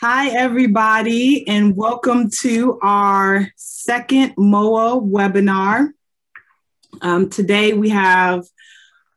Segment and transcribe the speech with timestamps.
[0.00, 5.90] Hi, everybody, and welcome to our second MOA webinar.
[7.02, 8.44] Um, today, we have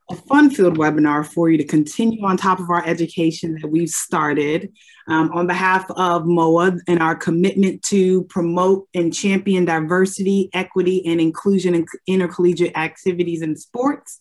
[0.09, 4.73] a fun-filled webinar for you to continue on top of our education that we've started.
[5.07, 11.19] Um, on behalf of MOA and our commitment to promote and champion diversity, equity, and
[11.19, 14.17] inclusion in intercollegiate activities and sports,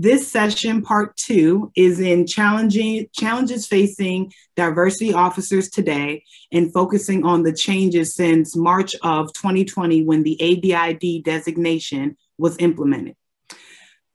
[0.00, 6.22] this session, part two, is in challenging challenges facing diversity officers today
[6.52, 13.16] and focusing on the changes since March of 2020 when the ADID designation was implemented.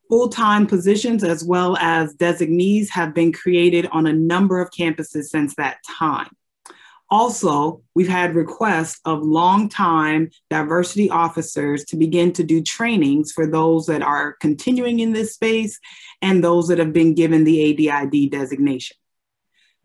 [0.09, 5.55] Full-time positions as well as designees have been created on a number of campuses since
[5.55, 6.29] that time.
[7.09, 13.85] Also, we've had requests of longtime diversity officers to begin to do trainings for those
[13.85, 15.79] that are continuing in this space
[16.21, 18.97] and those that have been given the ADID designation.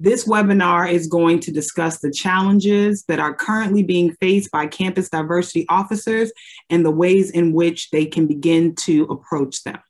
[0.01, 5.09] This webinar is going to discuss the challenges that are currently being faced by campus
[5.09, 6.31] diversity officers
[6.71, 9.81] and the ways in which they can begin to approach them.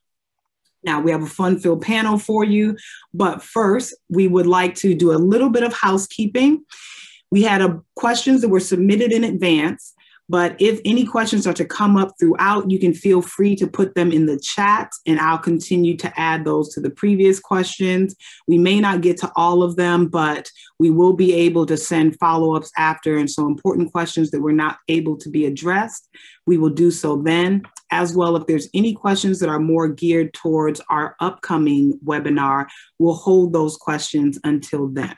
[0.83, 2.77] Now, we have a fun filled panel for you,
[3.13, 6.65] but first, we would like to do a little bit of housekeeping.
[7.31, 9.95] We had a, questions that were submitted in advance,
[10.31, 13.95] but if any questions are to come up throughout, you can feel free to put
[13.95, 18.15] them in the chat and I'll continue to add those to the previous questions.
[18.47, 22.19] We may not get to all of them, but we will be able to send
[22.19, 23.17] follow-ups after.
[23.17, 26.09] And so important questions that were not able to be addressed,
[26.47, 27.63] we will do so then.
[27.91, 32.67] As well, if there's any questions that are more geared towards our upcoming webinar,
[32.99, 35.17] we'll hold those questions until then.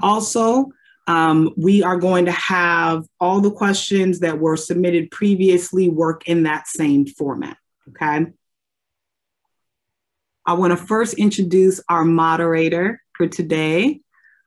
[0.00, 0.70] Also,
[1.06, 6.42] um, we are going to have all the questions that were submitted previously work in
[6.44, 7.56] that same format,
[7.90, 8.26] okay?
[10.44, 14.00] I wanna first introduce our moderator for today,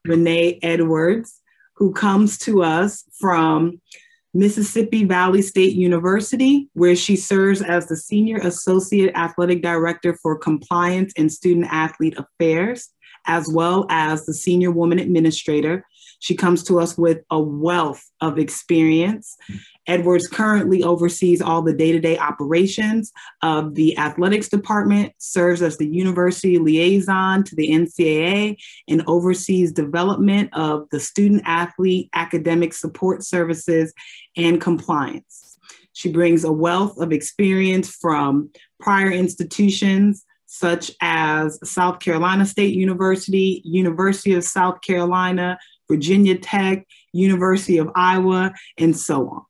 [0.05, 1.41] Renee Edwards,
[1.75, 3.81] who comes to us from
[4.33, 11.14] Mississippi Valley State University, where she serves as the Senior Associate Athletic Director for Compliance
[11.17, 12.89] and Student Athlete Affairs,
[13.25, 15.83] as well as the Senior Woman Administrator
[16.19, 19.37] she comes to us with a wealth of experience.
[19.87, 25.77] Edwards currently oversees all the day to day operations of the athletics department, serves as
[25.77, 28.57] the university liaison to the NCAA,
[28.87, 33.93] and oversees development of the student athlete academic support services
[34.37, 35.57] and compliance.
[35.93, 43.61] She brings a wealth of experience from prior institutions such as South Carolina State University,
[43.63, 45.59] University of South Carolina,
[45.89, 49.42] Virginia Tech, University of Iowa, and so on.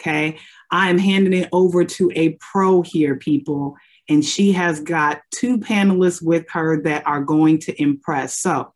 [0.00, 0.38] Okay.
[0.70, 3.76] I am handing it over to a pro here, people.
[4.08, 8.38] And she has got two panelists with her that are going to impress.
[8.38, 8.72] So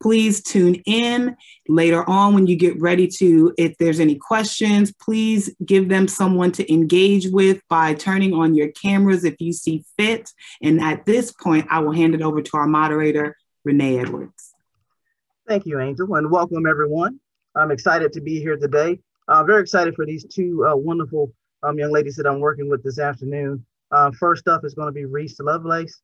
[0.00, 1.36] please tune in
[1.68, 3.52] later on when you get ready to.
[3.58, 8.68] If there's any questions, please give them someone to engage with by turning on your
[8.68, 10.30] cameras if you see fit.
[10.62, 14.49] And at this point, I will hand it over to our moderator, Renee Edwards.
[15.50, 17.18] Thank you, Angel, and welcome everyone.
[17.56, 19.00] I'm excited to be here today.
[19.26, 21.32] I'm uh, very excited for these two uh, wonderful
[21.64, 23.66] um, young ladies that I'm working with this afternoon.
[23.90, 26.02] Uh, first up is going to be Reese Lovelace.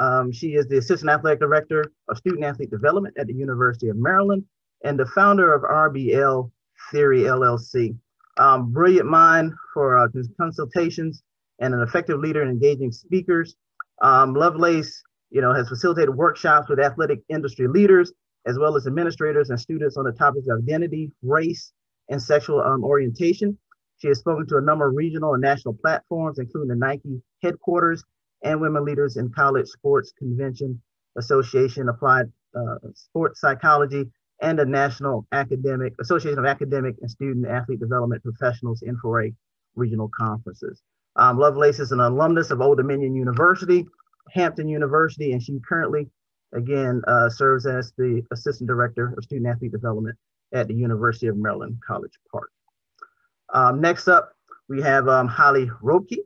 [0.00, 3.98] Um, she is the Assistant Athletic Director of Student Athlete Development at the University of
[3.98, 4.44] Maryland
[4.82, 6.50] and the founder of RBL
[6.90, 7.94] Theory LLC.
[8.38, 10.08] Um, brilliant mind for uh,
[10.38, 11.22] consultations
[11.58, 13.56] and an effective leader in engaging speakers.
[14.00, 18.14] Um, Lovelace, you know, has facilitated workshops with athletic industry leaders
[18.46, 21.72] as well as administrators and students on the topics of identity, race,
[22.08, 23.56] and sexual um, orientation.
[23.98, 28.02] She has spoken to a number of regional and national platforms, including the Nike headquarters
[28.42, 30.80] and Women Leaders in College Sports Convention
[31.18, 37.80] Association, Applied uh, Sports Psychology, and the National Academic Association of Academic and Student Athlete
[37.80, 39.34] Development Professionals N4A
[39.76, 40.80] regional conferences.
[41.16, 43.86] Um, Lovelace is an alumnus of Old Dominion University,
[44.32, 46.08] Hampton University, and she currently
[46.52, 50.16] again, uh, serves as the Assistant Director of Student Athlete Development
[50.52, 52.50] at the University of Maryland, College Park.
[53.52, 54.32] Um, next up,
[54.68, 56.18] we have um, Holly Roepke,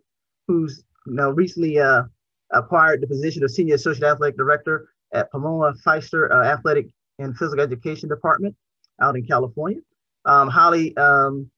[0.47, 2.05] who's now recently uh,
[2.51, 6.89] acquired the position of Senior Associate Athletic Director at Pomona Pitzer uh, Athletic
[7.19, 8.55] and Physical Education Department
[9.01, 9.81] out in California.
[10.25, 11.51] Um, Holly um,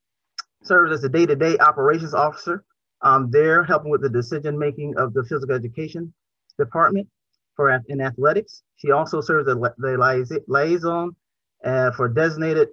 [0.63, 2.65] serves as the day-to-day operations officer
[3.03, 6.13] um, there, helping with the decision making of the physical education
[6.59, 7.09] department
[7.57, 8.63] for in athletics.
[8.77, 11.17] She also serves as the liaison
[11.65, 12.69] uh, for designated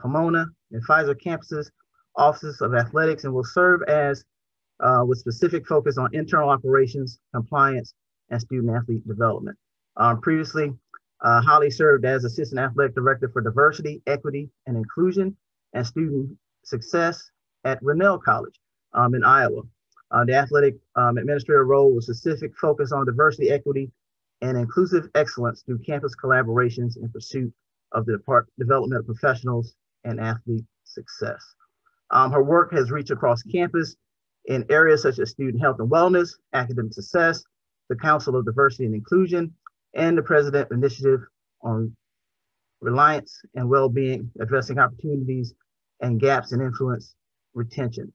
[0.00, 1.70] Pomona and Pitzer campuses,
[2.16, 4.24] offices of athletics, and will serve as
[4.80, 7.94] uh, with specific focus on internal operations, compliance,
[8.30, 9.56] and student athlete development.
[9.96, 10.72] Um, previously,
[11.24, 15.36] Uh, Holly served as Assistant Athletic Director for Diversity, Equity, and Inclusion
[15.72, 17.16] and Student Success
[17.64, 18.56] at Grinnell College
[18.92, 19.62] um, in Iowa.
[20.10, 23.90] Uh, the athletic um, administrator role was specific focus on diversity, equity,
[24.40, 27.52] and inclusive excellence through campus collaborations in pursuit
[27.92, 28.18] of the
[28.58, 31.42] development of professionals and athlete success.
[32.10, 33.96] Um, her work has reached across campus
[34.46, 37.42] in areas such as student health and wellness, academic success,
[37.88, 39.54] the Council of Diversity and Inclusion,
[39.94, 41.20] and the President Initiative
[41.62, 41.96] on
[42.80, 45.54] Reliance and Well-Being, addressing opportunities
[46.00, 47.14] and gaps in influence
[47.54, 48.12] retention.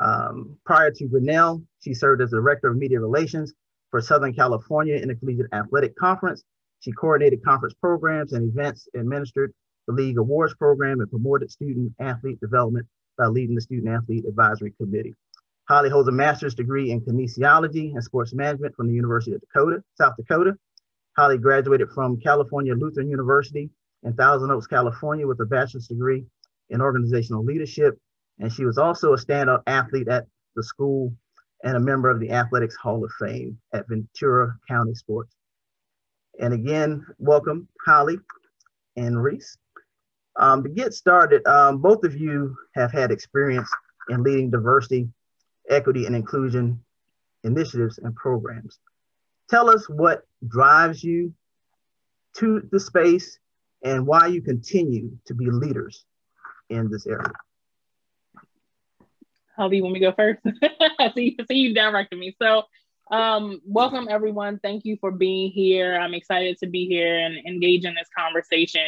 [0.00, 3.54] Um, prior to Grinnell, she served as the Director of Media Relations
[3.92, 6.42] for Southern California Intercollegiate Athletic Conference.
[6.80, 9.52] She coordinated conference programs and events, administered
[9.86, 12.86] the League Awards Program, and promoted student athlete development
[13.16, 15.14] by leading the Student Athlete Advisory Committee.
[15.68, 19.84] Holly holds a master's degree in kinesiology and sports management from the University of Dakota,
[19.94, 20.56] South Dakota.
[21.16, 23.70] Holly graduated from California Lutheran University
[24.02, 26.24] in Thousand Oaks, California with a bachelor's degree
[26.70, 27.98] in organizational leadership.
[28.38, 30.24] And she was also a standout athlete at
[30.56, 31.12] the school
[31.62, 35.34] and a member of the Athletics Hall of Fame at Ventura County Sports.
[36.40, 38.18] And again, welcome Holly
[38.96, 39.56] and Reese.
[40.36, 43.70] Um, to get started, um, both of you have had experience
[44.08, 45.08] in leading diversity,
[45.68, 46.82] equity, and inclusion
[47.44, 48.78] initiatives and programs.
[49.50, 51.34] Tell us what drives you
[52.36, 53.38] to the space
[53.84, 56.04] and why you continue to be leaders
[56.70, 57.32] in this area.
[59.58, 60.40] Want me to go first?
[61.14, 62.34] see, see you directing me.
[62.40, 62.62] So
[63.10, 64.58] um, welcome everyone.
[64.62, 65.94] Thank you for being here.
[65.94, 68.86] I'm excited to be here and engage in this conversation.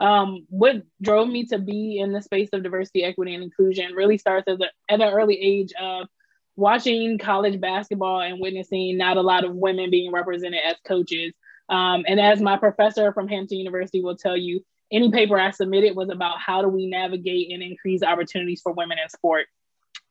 [0.00, 4.18] Um, what drove me to be in the space of diversity, equity, and inclusion really
[4.18, 6.06] starts as a, at an early age of
[6.54, 11.34] watching college basketball and witnessing not a lot of women being represented as coaches.
[11.68, 15.96] Um, and as my professor from Hampton University will tell you, any paper I submitted
[15.96, 19.46] was about how do we navigate and increase opportunities for women in sport,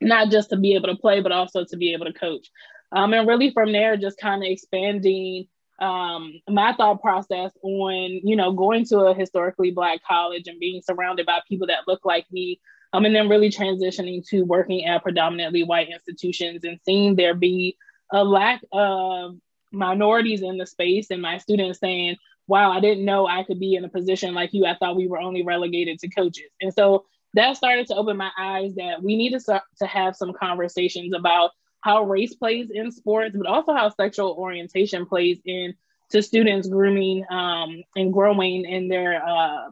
[0.01, 2.49] not just to be able to play, but also to be able to coach.
[2.91, 5.47] Um, and really from there, just kind of expanding
[5.79, 10.81] um, my thought process on, you know, going to a historically Black college and being
[10.81, 12.61] surrounded by people that look like me,
[12.93, 17.75] um, and then really transitioning to working at predominantly white institutions and seeing there be
[18.11, 19.35] a lack of
[19.71, 22.15] minorities in the space and my students saying,
[22.47, 24.65] wow, I didn't know I could be in a position like you.
[24.65, 26.51] I thought we were only relegated to coaches.
[26.61, 30.15] And so that started to open my eyes that we need to start to have
[30.15, 31.51] some conversations about
[31.81, 35.75] how race plays in sports, but also how sexual orientation plays in
[36.09, 39.69] to students grooming um, and growing in their uh,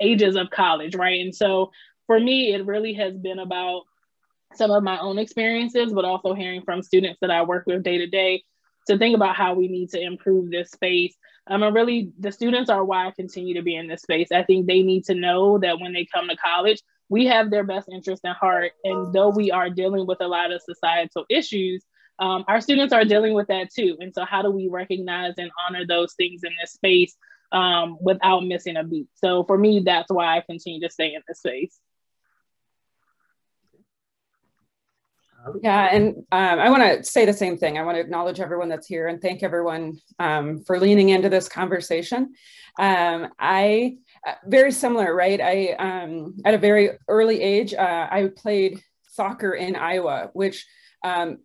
[0.00, 1.20] ages of college, right?
[1.20, 1.72] And so
[2.06, 3.82] for me, it really has been about
[4.54, 7.98] some of my own experiences, but also hearing from students that I work with day
[7.98, 8.44] to day
[8.86, 11.16] to think about how we need to improve this space.
[11.48, 14.32] Um, and really, the students are why I continue to be in this space.
[14.32, 17.64] I think they need to know that when they come to college, we have their
[17.64, 18.72] best interest in heart.
[18.84, 21.84] And though we are dealing with a lot of societal issues,
[22.18, 23.96] um, our students are dealing with that too.
[24.00, 27.14] And so, how do we recognize and honor those things in this space
[27.52, 29.08] um, without missing a beat?
[29.14, 31.78] So, for me, that's why I continue to stay in this space.
[35.62, 37.78] Yeah, and um, I want to say the same thing.
[37.78, 41.48] I want to acknowledge everyone that's here and thank everyone um, for leaning into this
[41.48, 42.34] conversation.
[42.78, 43.96] Um, I
[44.26, 45.40] uh, very similar, right?
[45.40, 50.66] I um, at a very early age, uh, I played soccer in Iowa, which
[51.04, 51.38] um,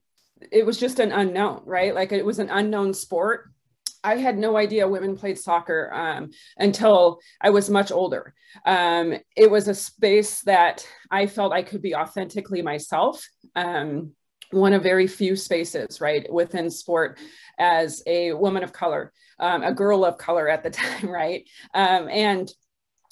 [0.51, 1.93] it was just an unknown, right?
[1.93, 3.51] Like it was an unknown sport.
[4.03, 8.33] I had no idea women played soccer um, until I was much older.
[8.65, 13.27] Um, it was a space that I felt I could be authentically myself.
[13.55, 14.13] Um,
[14.51, 17.19] one of very few spaces, right, within sport
[17.57, 21.47] as a woman of color, um, a girl of color at the time, right?
[21.73, 22.51] Um, and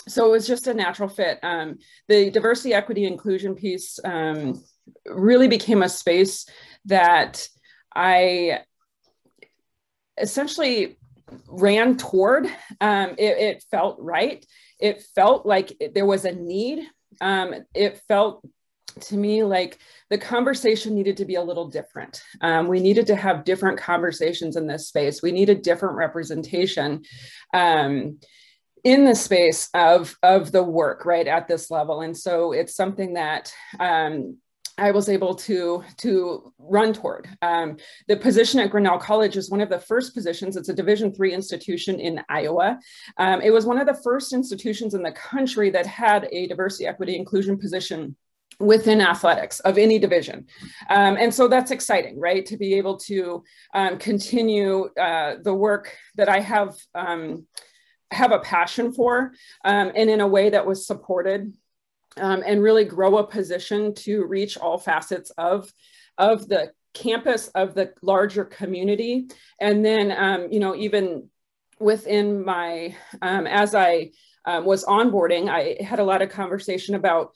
[0.07, 1.39] so it was just a natural fit.
[1.43, 1.77] Um,
[2.07, 3.99] the diversity, equity, inclusion piece
[5.05, 6.47] really became a space
[6.85, 7.47] that
[7.95, 8.61] I
[10.19, 10.97] essentially
[11.47, 12.45] ran toward.
[12.81, 14.45] Um, it, it, felt right.
[14.79, 16.87] It felt like it, there was a need.
[17.21, 18.43] Um, it felt
[19.01, 19.77] to me like
[20.09, 22.21] the conversation needed to be a little different.
[22.41, 25.21] Um, we needed to have different conversations in this space.
[25.21, 27.03] We needed different representation.
[27.53, 28.19] Um,
[28.85, 33.15] in the space of of the work right at this level and so it's something
[33.15, 34.37] that um,
[34.79, 37.27] I was able to to run toward.
[37.41, 40.55] Um, the position at Grinnell College is one of the first positions.
[40.57, 42.79] It's a Division three institution in Iowa.
[43.17, 46.87] Um, it was one of the first institutions in the country that had a diversity,
[46.87, 48.15] equity, inclusion position
[48.59, 50.45] within athletics of any division.
[50.89, 52.45] Um, and so that's exciting, right?
[52.45, 53.43] To be able to
[53.73, 57.45] um, continue uh, the work that I have um,
[58.11, 59.33] have a passion for
[59.63, 61.53] um, and in a way that was supported
[62.17, 65.71] um, and really grow a position to reach all facets of,
[66.17, 69.27] of the campus of the larger community.
[69.59, 71.29] And then, um, you know, even
[71.79, 74.11] within my, um, as I
[74.45, 77.33] um, was onboarding, I had a lot of conversation about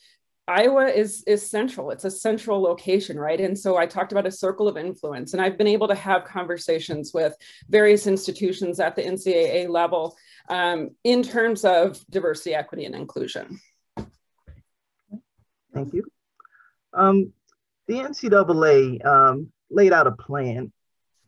[0.47, 1.91] Iowa is is central.
[1.91, 3.39] It's a central location, right?
[3.39, 6.25] And so I talked about a circle of influence, and I've been able to have
[6.25, 7.33] conversations with
[7.69, 10.17] various institutions at the NCAA level
[10.49, 13.61] um, in terms of diversity, equity, and inclusion.
[15.73, 16.03] Thank you.
[16.93, 17.33] Um,
[17.87, 20.71] the NCAA um, laid out a plan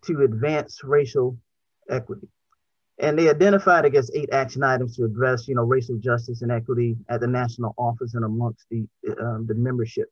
[0.06, 1.38] to advance racial
[1.90, 2.28] equity.
[2.98, 6.52] And they identified, I guess, eight action items to address, you know, racial justice and
[6.52, 8.88] equity at the national office and amongst the,
[9.20, 10.08] um, the membership.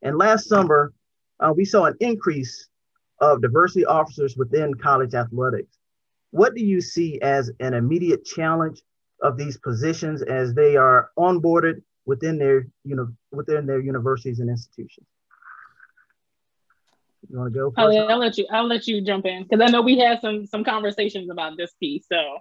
[0.00, 0.94] And last summer,
[1.40, 2.68] uh, we saw an increase
[3.20, 5.76] of diversity officers within college athletics.
[6.30, 8.80] What do you see as an immediate challenge
[9.20, 14.50] of these positions as they are onboarded within their, you know, within their universities and
[14.50, 15.06] institutions?
[17.30, 17.72] You want to go?
[17.76, 18.46] Oh, yeah, I'll let you.
[18.50, 21.72] I'll let you jump in because I know we had some some conversations about this
[21.78, 22.04] piece.
[22.10, 22.38] So.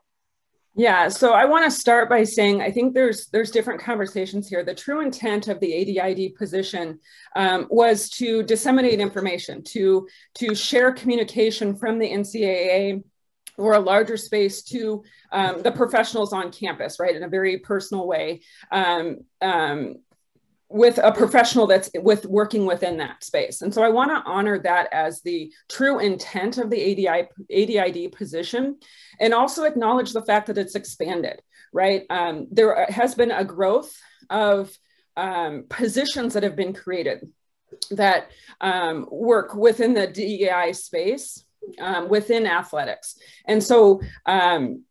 [0.73, 4.63] Yeah, so I want to start by saying I think there's there's different conversations here.
[4.63, 6.99] The true intent of the ADID position
[7.35, 13.03] um, was to disseminate information, to to share communication from the NCAA
[13.61, 18.07] or a larger space to um, the professionals on campus, right, in a very personal
[18.07, 18.41] way.
[18.71, 19.95] Um, um,
[20.73, 23.61] with a professional that's with working within that space.
[23.61, 28.13] And so I want to honor that as the true intent of the ADI, ADID
[28.13, 28.77] position
[29.19, 31.41] and also acknowledge the fact that it's expanded,
[31.73, 32.05] right?
[32.09, 33.93] Um, there has been a growth
[34.29, 34.71] of
[35.17, 37.27] um, positions that have been created
[37.91, 41.43] that um, work within the DEI space,
[41.79, 43.17] um, within athletics.
[43.45, 44.83] And so um,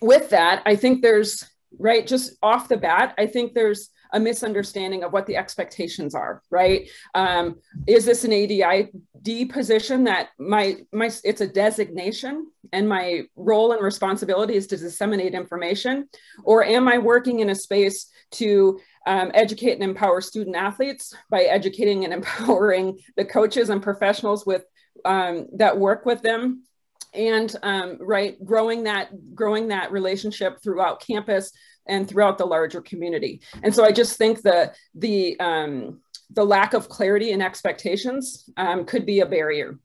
[0.00, 1.44] with that, I think there's,
[1.78, 6.40] right, just off the bat, I think there's a misunderstanding of what the expectations are,
[6.48, 6.88] right?
[7.14, 7.56] Um,
[7.88, 13.82] is this an ADID position that my, my, it's a designation and my role and
[13.82, 16.08] responsibility is to disseminate information?
[16.44, 21.42] Or am I working in a space to um, educate and empower student athletes by
[21.42, 24.64] educating and empowering the coaches and professionals with
[25.04, 26.64] um, that work with them
[27.12, 31.52] and um, right growing that growing that relationship throughout campus
[31.86, 33.40] and throughout the larger community.
[33.62, 38.84] And so I just think that the um, the lack of clarity and expectations um,
[38.84, 39.78] could be a barrier.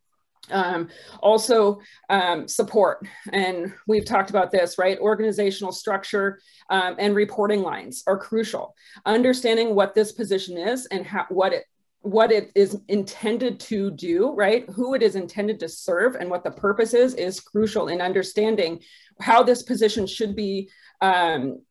[0.52, 0.88] Um,
[1.22, 4.98] also, um, support, and we've talked about this, right?
[4.98, 6.40] Organizational structure
[6.72, 8.76] um, and reporting lines are crucial.
[9.06, 11.66] Understanding what this position is and how, what it
[12.02, 14.70] what it is intended to do, right?
[14.70, 18.80] Who it is intended to serve and what the purpose is, is crucial in understanding
[19.20, 20.70] how this position should be
[21.02, 21.62] um,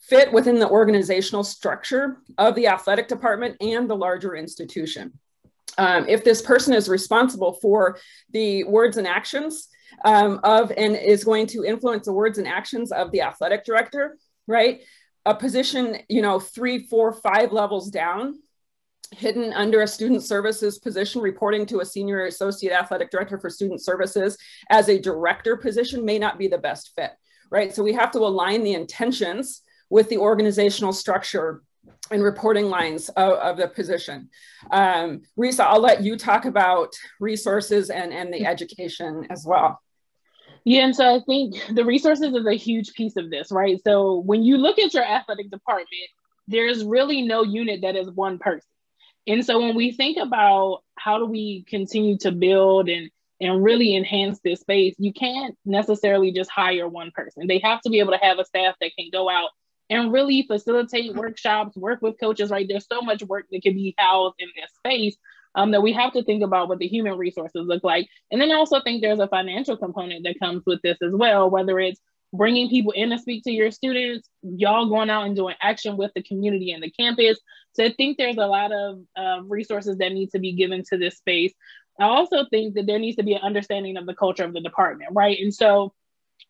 [0.00, 5.12] fit within the organizational structure of the athletic department and the larger institution.
[5.78, 7.98] Um, if this person is responsible for
[8.30, 9.68] the words and actions
[10.04, 14.18] um, of and is going to influence the words and actions of the athletic director,
[14.46, 14.82] right?
[15.24, 18.40] A position, you know, three, four, five levels down,
[19.12, 23.82] hidden under a student services position, reporting to a senior associate athletic director for student
[23.82, 24.36] services
[24.70, 27.12] as a director position may not be the best fit,
[27.50, 27.74] right?
[27.74, 31.62] So we have to align the intentions with the organizational structure
[32.10, 34.28] and reporting lines of, of the position.
[34.70, 39.80] Um, Risa, I'll let you talk about resources and, and the education as well.
[40.64, 43.80] Yeah, and so I think the resources is a huge piece of this, right?
[43.82, 45.88] So when you look at your athletic department,
[46.46, 48.68] there's really no unit that is one person.
[49.26, 53.10] And so when we think about how do we continue to build and
[53.40, 57.48] and really enhance this space, you can't necessarily just hire one person.
[57.48, 59.50] They have to be able to have a staff that can go out
[59.90, 62.66] and really facilitate workshops, work with coaches, right?
[62.68, 65.16] There's so much work that can be housed in this space
[65.54, 68.08] um, that we have to think about what the human resources look like.
[68.30, 71.50] And then I also think there's a financial component that comes with this as well,
[71.50, 72.00] whether it's
[72.32, 76.10] bringing people in to speak to your students, y'all going out and doing action with
[76.14, 77.38] the community and the campus.
[77.74, 80.96] So I think there's a lot of uh, resources that need to be given to
[80.96, 81.52] this space.
[82.00, 84.60] I also think that there needs to be an understanding of the culture of the
[84.60, 85.38] department, right?
[85.40, 85.92] And so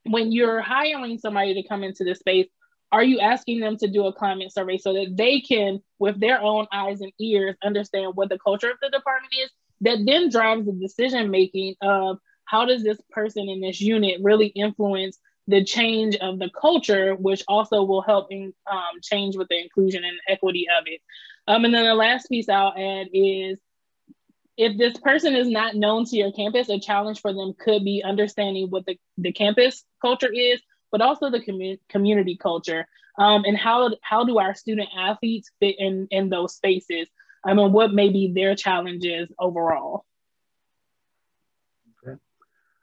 [0.05, 2.49] when you're hiring somebody to come into this space,
[2.93, 6.41] are you asking them to do a climate survey so that they can, with their
[6.41, 9.51] own eyes and ears, understand what the culture of the department is?
[9.81, 14.49] That then drives the decision making of how does this person in this unit really
[14.49, 15.19] influence
[15.49, 20.05] the change of the culture, which also will help in, um, change with the inclusion
[20.05, 21.01] and equity of it.
[21.49, 23.59] Um, and then the last piece I'll add is
[24.57, 28.03] if this person is not known to your campus, a challenge for them could be
[28.05, 30.61] understanding what the, the campus culture is
[30.93, 32.87] but also the commu- community culture.
[33.19, 37.09] Um, and how, how do our student athletes fit in, in those spaces?
[37.45, 40.05] I mean, what may be their challenges overall?
[42.07, 42.19] Okay.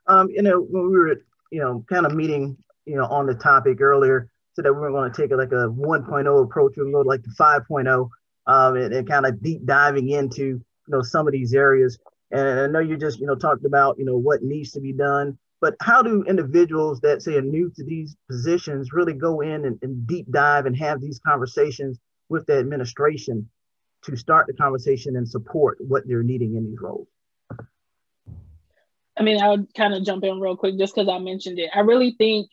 [0.07, 3.35] Um, you know, when we were, you know, kind of meeting, you know, on the
[3.35, 7.01] topic earlier, so that we were going to take like a 1.0 approach, we go
[7.01, 8.09] like the 5.0,
[8.47, 11.97] um, and, and kind of deep diving into, you know, some of these areas.
[12.31, 14.93] And I know you just, you know, talked about, you know, what needs to be
[14.93, 19.65] done, but how do individuals that say are new to these positions really go in
[19.65, 23.49] and, and deep dive and have these conversations with the administration
[24.03, 27.07] to start the conversation and support what they're needing in these roles?
[29.19, 31.69] I mean, I would kind of jump in real quick just because I mentioned it.
[31.75, 32.49] I really think,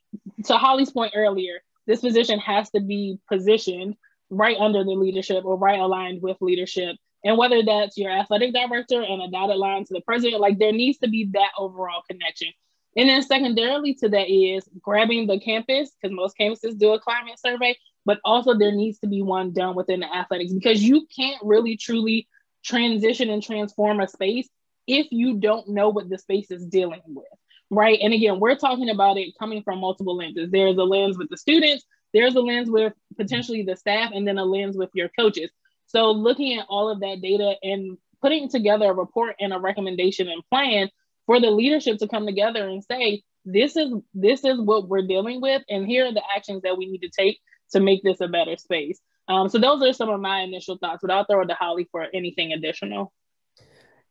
[0.47, 3.95] to Holly's point earlier, this position has to be positioned
[4.31, 6.97] right under the leadership or right aligned with leadership.
[7.25, 10.73] And whether that's your athletic director and a dotted line to the president, like there
[10.73, 12.49] needs to be that overall connection.
[12.97, 17.39] And then secondarily to that is grabbing the campus, because most campuses do a climate
[17.39, 21.41] survey, but also there needs to be one done within the athletics because you can't
[21.43, 22.27] really truly
[22.65, 24.49] transition and transform a space
[24.87, 27.27] if you don't know what the space is dealing with.
[27.71, 27.99] Right.
[28.01, 30.51] And again, we're talking about it coming from multiple lenses.
[30.51, 34.39] There's a lens with the students, there's a lens with potentially the staff, and then
[34.39, 35.51] a lens with your coaches.
[35.87, 40.29] So looking at all of that data and putting together a report and a recommendation
[40.29, 40.91] and plan
[41.27, 45.41] for the leadership to come together and say, this is this is what we're dealing
[45.41, 47.39] with, and here are the actions that we need to take
[47.73, 49.01] to make this a better space.
[49.29, 51.89] Um, so those are some of my initial thoughts, but I'll throw it to Holly
[51.91, 53.13] for anything additional.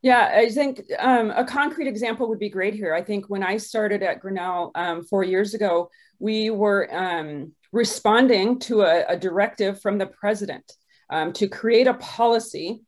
[0.01, 2.93] Yeah, I think um, a concrete example would be great here.
[2.93, 8.59] I think when I started at Grinnell um, four years ago, we were um, responding
[8.59, 10.71] to a, a, directive from the president
[11.09, 12.83] um, to create a policy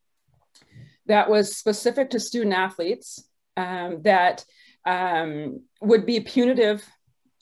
[1.07, 4.45] that was specific to student athletes um, that
[4.85, 6.85] um, would be punitive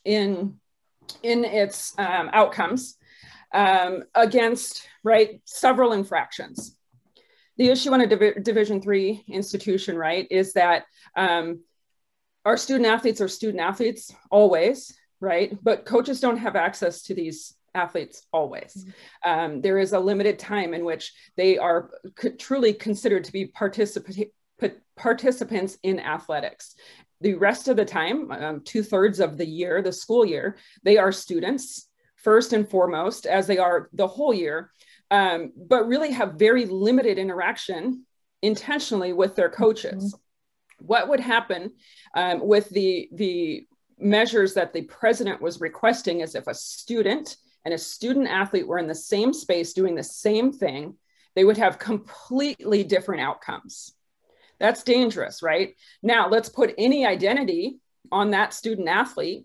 [0.05, 0.55] in
[1.21, 2.97] in its outcomes
[3.53, 6.74] against right several infractions.
[7.57, 11.61] The issue on a Div- Division three institution, right, is that um,
[12.43, 17.55] our student athletes are student athletes always, right, but coaches don't have access to these
[17.73, 18.85] athletes always.
[19.23, 19.29] Mm-hmm.
[19.29, 21.89] Um, there is a limited time in which they are
[22.19, 24.31] c- truly considered to be particip-
[24.95, 26.75] participants in athletics.
[27.21, 30.97] The rest of the time, um, two thirds of the year, the school year, they
[30.97, 34.71] are students first and foremost, as they are the whole year,
[35.11, 38.05] um, but really have very limited interaction
[38.41, 40.13] intentionally with their coaches.
[40.13, 40.85] Mm-hmm.
[40.85, 41.71] What would happen
[42.15, 43.65] um, with the, the
[43.97, 48.77] measures that the president was requesting is if a student and a student athlete were
[48.77, 50.95] in the same space doing the same thing,
[51.35, 53.93] they would have completely different outcomes.
[54.59, 55.75] That's dangerous, right?
[56.01, 57.79] Now, let's put any identity
[58.11, 59.43] on that student athlete.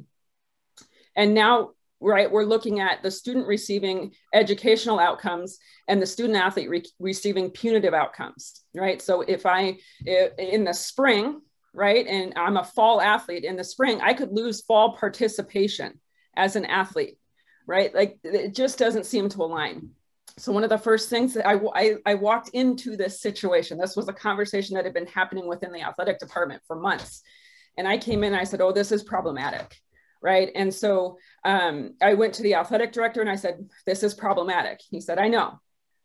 [1.17, 1.71] And now
[2.01, 2.31] right?
[2.31, 5.59] We're looking at the student receiving educational outcomes
[5.89, 9.03] and the student athlete re- receiving punitive outcomes right?
[9.03, 11.41] So if i in the spring
[11.73, 12.07] right?
[12.07, 16.01] And i'm a fall athlete in the spring i could lose fall participation
[16.37, 17.19] as an athlete
[17.67, 17.95] right?
[17.95, 19.91] Like it just doesn't seem to align.
[20.39, 23.97] So one of the first things that I, I, I walked into this situation this
[23.97, 27.23] was a conversation that had been happening within the athletic department for months.
[27.77, 29.77] And i came in and i said oh this is problematic
[30.23, 30.51] right?
[30.55, 34.81] And so um, I went to the athletic director and I said, This is problematic.
[34.91, 35.61] He said, I know,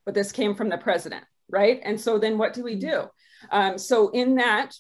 [0.06, 1.82] but this came from the president, right?
[1.84, 3.06] And so then what do we do?
[3.52, 4.76] Um, so in that,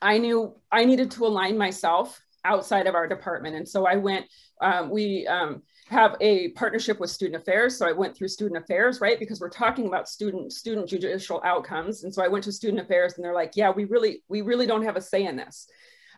[0.00, 3.56] I knew I needed to align myself outside of our department.
[3.56, 4.26] And so I went,
[4.60, 7.76] um, we um, have a partnership with student affairs.
[7.76, 9.18] So I went through student affairs, right?
[9.18, 12.02] Because we're talking about student student judicial outcomes.
[12.02, 14.66] And so I went to student affairs and they're like, yeah, we really, we really
[14.66, 15.68] don't have a say in this.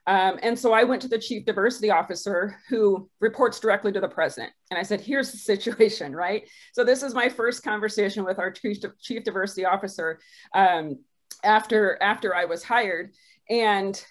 [0.07, 4.09] Um, and so I went to the chief diversity officer who reports directly to the
[4.09, 4.53] president.
[4.71, 6.49] And I said, here's the situation, right?
[6.73, 10.21] So this is my first conversation with our chief, diversity officer
[10.55, 10.99] um,
[11.43, 13.12] after, after I was hired.
[13.49, 14.03] And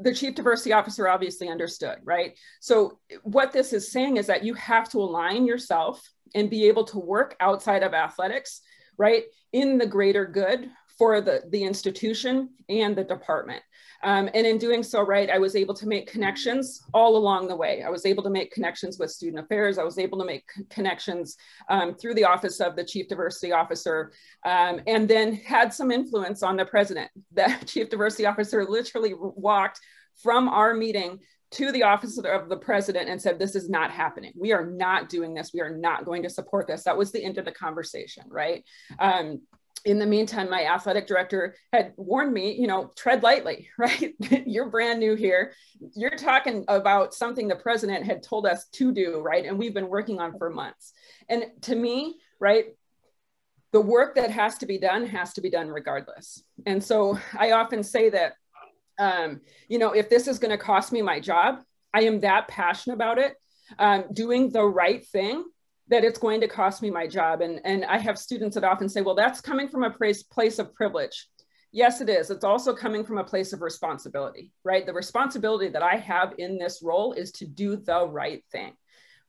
[0.00, 2.38] the chief diversity officer obviously understood, right?
[2.60, 6.02] So what this is saying is that you have to align yourself
[6.34, 8.62] and be able to work outside of athletics,
[8.96, 9.24] right?
[9.52, 13.62] In the greater good for the, the institution and the department.
[14.04, 17.54] Um, and in doing so, right, I was able to make connections all along the
[17.54, 17.82] way.
[17.82, 19.78] I was able to make connections with student affairs.
[19.78, 21.36] I was able to make connections
[21.68, 24.12] um, through the office of the chief diversity officer,
[24.44, 27.10] um, and then had some influence on the president.
[27.34, 29.80] The chief diversity officer literally walked
[30.22, 31.20] from our meeting
[31.52, 34.32] to the office of the president and said, This is not happening.
[34.38, 35.52] We are not doing this.
[35.54, 36.84] We are not going to support this.
[36.84, 38.64] That was the end of the conversation, right?
[39.84, 44.14] In the meantime, my athletic director had warned me, you know, tread lightly, right?
[44.46, 45.52] You're brand new here.
[45.94, 49.44] You're talking about something the president had told us to do, right?
[49.44, 50.92] And we've been working on for months.
[51.28, 52.66] And to me, right,
[53.72, 56.42] the work that has to be done has to be done regardless.
[56.66, 58.34] And so I often say that,
[58.98, 61.62] um, you know, if this is going to cost me my job,
[61.94, 63.34] I am that passionate about it.
[63.78, 65.44] Um, doing the right thing
[65.92, 67.40] that it's going to cost me my job.
[67.40, 70.58] And, and I have students that often say, well, that's coming from a place, place
[70.58, 71.28] of privilege.
[71.70, 72.30] Yes, it is.
[72.30, 74.84] It's also coming from a place of responsibility, right?
[74.84, 78.74] The responsibility that I have in this role is to do the right thing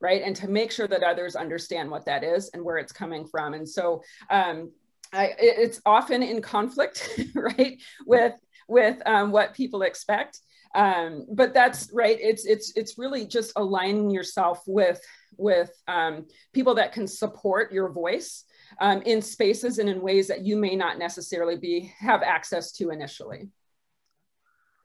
[0.00, 0.22] right?
[0.22, 3.54] And to make sure that others understand what that is and where it's coming from.
[3.54, 4.70] And so um,
[5.14, 8.34] I, it's often in conflict, right, with
[8.68, 10.40] with um, what people expect.
[10.74, 12.18] Um, but that's right.
[12.20, 15.00] It's it's it's really just aligning yourself with
[15.36, 18.44] with um, people that can support your voice
[18.80, 22.90] um, in spaces and in ways that you may not necessarily be have access to
[22.90, 23.48] initially.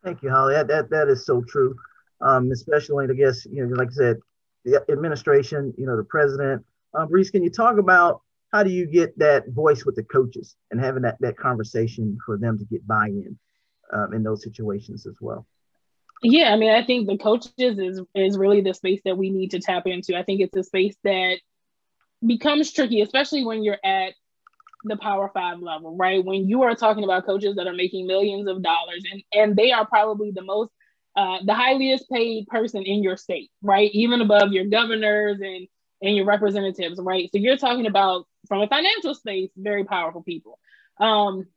[0.04, 0.54] Thank you, Holly.
[0.54, 1.76] That that, that is so true.
[2.22, 4.18] Um, especially, I guess you know, like I said,
[4.66, 6.66] the administration, you know, the president.
[6.94, 10.56] Um, Reese, can you talk about how do you get that voice with the coaches
[10.72, 13.38] and having that, that conversation for them to get buy-in
[13.94, 15.46] um, in those situations as well?
[16.22, 19.52] Yeah, I mean, I think the coaches is is really the space that we need
[19.52, 20.18] to tap into.
[20.18, 21.38] I think it's a space that
[22.26, 24.14] becomes tricky, especially when you're at
[24.86, 26.24] the power five level, right?
[26.24, 29.72] When you are talking about coaches that are making millions of dollars and, and they
[29.72, 30.72] are probably the most
[31.16, 33.90] uh, the highest paid person in your state, right?
[33.94, 35.68] Even above your governors and
[36.02, 37.30] and your representatives, right?
[37.32, 40.60] So you're talking about from a financial space, very powerful people.
[41.00, 41.48] Um,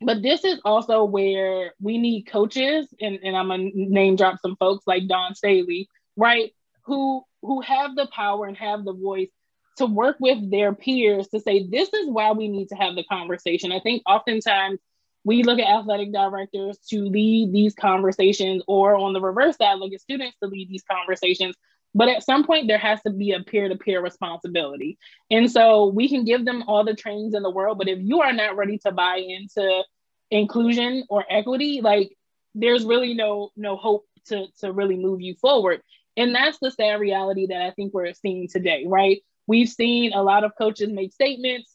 [0.00, 4.56] but this is also where we need coaches, and, and I'm gonna name drop some
[4.56, 6.52] folks like Dawn Staley, right?
[6.84, 9.30] Who who have the power and have the voice
[9.76, 13.04] to work with their peers to say this is why we need to have the
[13.04, 13.72] conversation.
[13.72, 14.78] I think oftentimes
[15.24, 19.92] we look at athletic directors to lead these conversations, or on the reverse side, look
[19.92, 21.54] at students to lead these conversations.
[21.94, 24.98] But at some point, there has to be a peer to peer responsibility.
[25.30, 28.20] And so we can give them all the trainings in the world, but if you
[28.20, 29.82] are not ready to buy into
[30.30, 32.16] inclusion or equity, like
[32.54, 35.82] there's really no no hope to, to really move you forward.
[36.16, 39.22] And that's the sad reality that I think we're seeing today, right?
[39.46, 41.74] We've seen a lot of coaches make statements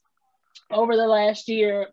[0.72, 1.88] over the last year.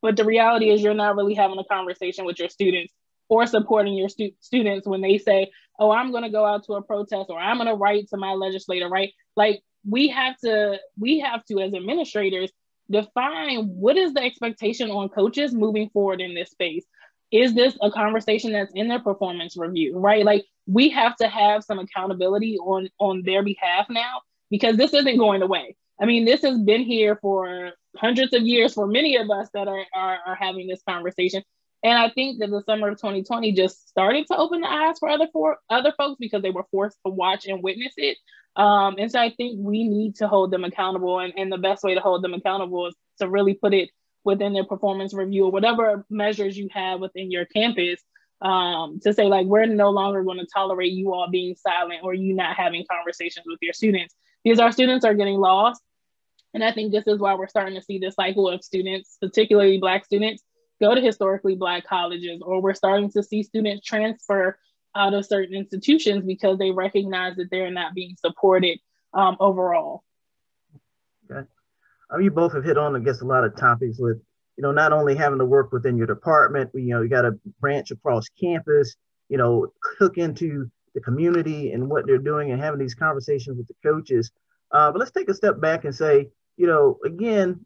[0.00, 2.92] But the reality is, you're not really having a conversation with your students
[3.28, 6.74] or supporting your stu- students when they say, "Oh, I'm going to go out to
[6.74, 9.12] a protest or I'm going to write to my legislator." Right?
[9.36, 12.50] Like we have to, we have to, as administrators,
[12.90, 16.84] define what is the expectation on coaches moving forward in this space.
[17.32, 19.98] Is this a conversation that's in their performance review?
[19.98, 20.24] Right?
[20.24, 25.18] Like we have to have some accountability on on their behalf now because this isn't
[25.18, 25.76] going away.
[26.00, 29.68] I mean, this has been here for hundreds of years for many of us that
[29.68, 31.42] are, are, are having this conversation.
[31.86, 35.08] And I think that the summer of 2020 just started to open the eyes for
[35.08, 38.18] other for other folks because they were forced to watch and witness it.
[38.56, 41.20] Um, and so I think we need to hold them accountable.
[41.20, 43.90] And, and the best way to hold them accountable is to really put it
[44.24, 48.00] within their performance review or whatever measures you have within your campus
[48.42, 52.14] um, to say, like, we're no longer going to tolerate you all being silent or
[52.14, 55.80] you not having conversations with your students because our students are getting lost
[56.56, 59.76] and I think this is why we're starting to see this cycle of students, particularly
[59.76, 60.42] Black students,
[60.80, 64.58] go to historically Black colleges, or we're starting to see students transfer
[64.94, 68.78] out of certain institutions because they recognize that they're not being supported
[69.14, 70.04] um, overall.
[71.30, 71.46] Okay.
[72.10, 74.18] Um, you both have hit on, I guess, a lot of topics with,
[74.56, 77.38] you know, not only having to work within your department, you know, you got to
[77.60, 78.96] branch across campus,
[79.28, 79.66] you know,
[79.98, 84.30] hook into the community and what they're doing and having these conversations with the coaches.
[84.70, 87.64] Uh, but let's take a step back and say, you know, again,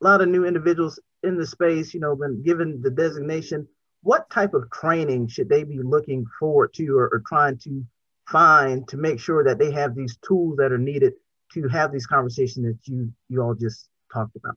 [0.00, 3.66] a lot of new individuals in the space, you know, been given the designation.
[4.02, 7.84] What type of training should they be looking forward to or, or trying to
[8.28, 11.14] find to make sure that they have these tools that are needed
[11.54, 14.56] to have these conversations that you you all just talked about?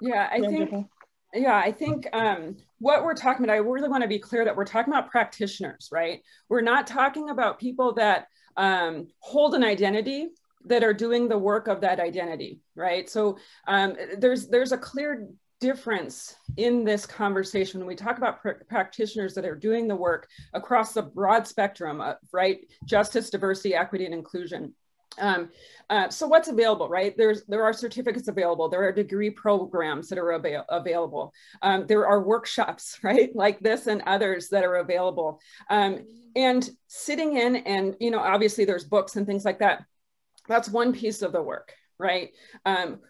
[0.00, 0.86] Yeah, I think
[1.34, 4.54] yeah, I think um, what we're talking about, I really want to be clear that
[4.54, 6.20] we're talking about practitioners, right?
[6.48, 8.26] We're not talking about people that
[8.56, 10.28] um, hold an identity
[10.66, 13.08] that are doing the work of that identity, right?
[13.08, 15.28] So um, there's there's a clear
[15.60, 20.28] difference in this conversation when we talk about pr practitioners that are doing the work
[20.54, 24.74] across the broad spectrum of right justice, diversity, equity, and inclusion.
[25.18, 25.50] Um,
[25.90, 27.14] uh, so what's available, right?
[27.16, 28.68] There's there are certificates available.
[28.68, 31.32] There are degree programs that are avail available.
[31.60, 35.40] Um, there are workshops, right, like this and others that are available.
[35.70, 39.84] Um, and sitting in, and you know, obviously there's books and things like that
[40.48, 42.30] that's one piece of the work, right?
[42.64, 43.00] Um,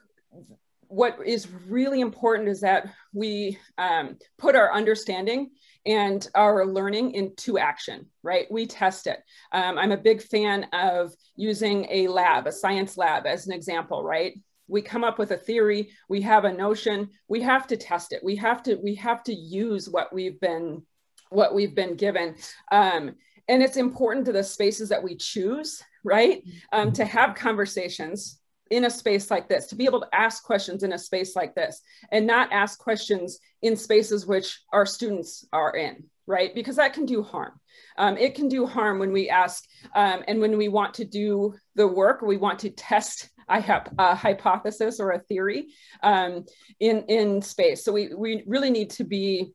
[0.89, 5.51] what is really important is that we um, put our understanding
[5.87, 8.47] and our learning into action, right?
[8.51, 9.19] We test it.
[9.53, 14.05] Um, I'm a big fan of using a lab, a science lab as an example,
[14.05, 14.39] right?
[14.69, 18.23] We come up with a theory, we have a notion, we have to test it.
[18.23, 20.83] We have to, we have to use what we've been,
[21.31, 22.37] what we've been given.
[22.71, 23.17] Um,
[23.49, 26.43] and it's important to the spaces that we choose, right?
[26.73, 28.39] Um, to have conversations
[28.71, 31.55] in a space like this, to be able to ask questions in a space like
[31.55, 36.55] this, and not ask questions in spaces which our students are in, right?
[36.55, 37.61] Because that can do harm.
[37.99, 41.55] Um, it can do harm when we ask um, and when we want to do
[41.75, 45.69] the work, we want to test I have a hypothesis or a theory
[46.03, 46.47] um,
[46.81, 47.85] in, in space.
[47.85, 49.53] So we, we really need to be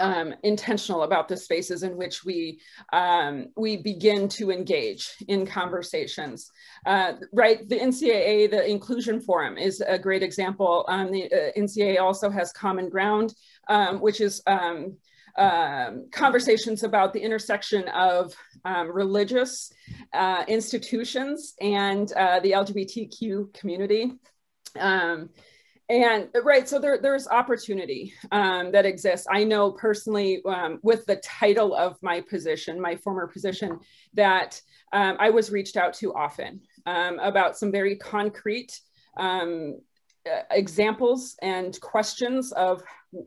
[0.00, 2.60] um, intentional about the spaces in which we
[2.92, 6.50] um, we begin to engage in conversations.
[6.84, 10.84] Uh, right, the NCAA, the Inclusion Forum, is a great example.
[10.88, 13.34] Um, the uh, NCAA also has Common Ground,
[13.68, 14.96] um, which is um,
[15.38, 18.34] um, conversations about the intersection of
[18.88, 19.72] religious
[20.12, 24.12] uh, institutions and uh, the LGBTQ community.
[25.88, 29.26] And right so there, there's opportunity um, that exists.
[29.30, 33.78] I know personally um, with the title of my position my former position
[34.14, 34.60] that
[34.92, 38.80] um, i was reached out to often um, about some very concrete
[39.16, 39.95] um, uh,
[40.50, 42.82] examples and questions of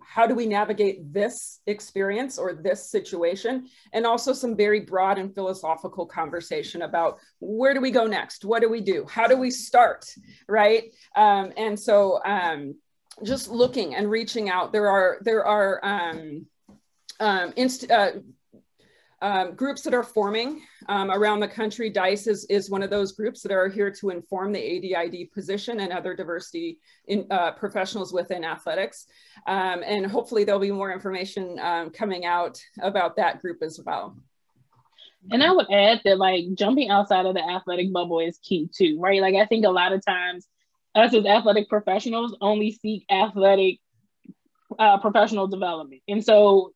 [0.05, 3.67] how do we navigate this experience or this situation?
[3.93, 8.45] And also some very broad and philosophical conversation about where do we go next?
[8.45, 9.05] What do we do?
[9.09, 10.05] How do we start?
[10.47, 10.93] Right?
[11.15, 12.75] Um, and so um,
[13.23, 16.45] just looking and reaching out there are there are um,
[17.19, 18.11] um, inst- uh,
[19.21, 23.11] um, groups that are forming um, around the country, DICE is, is one of those
[23.11, 28.13] groups that are here to inform the ADID position and other diversity in, uh, professionals
[28.13, 29.07] within athletics.
[29.45, 34.15] Um, and hopefully there'll be more information um, coming out about that group as well.
[35.31, 38.97] And I would add that like jumping outside of the athletic bubble is key too,
[39.01, 39.21] right?
[39.21, 40.47] Like I think a lot of times
[40.95, 43.79] us as athletic professionals only seek athletic
[44.77, 46.01] uh, professional development.
[46.07, 46.73] And so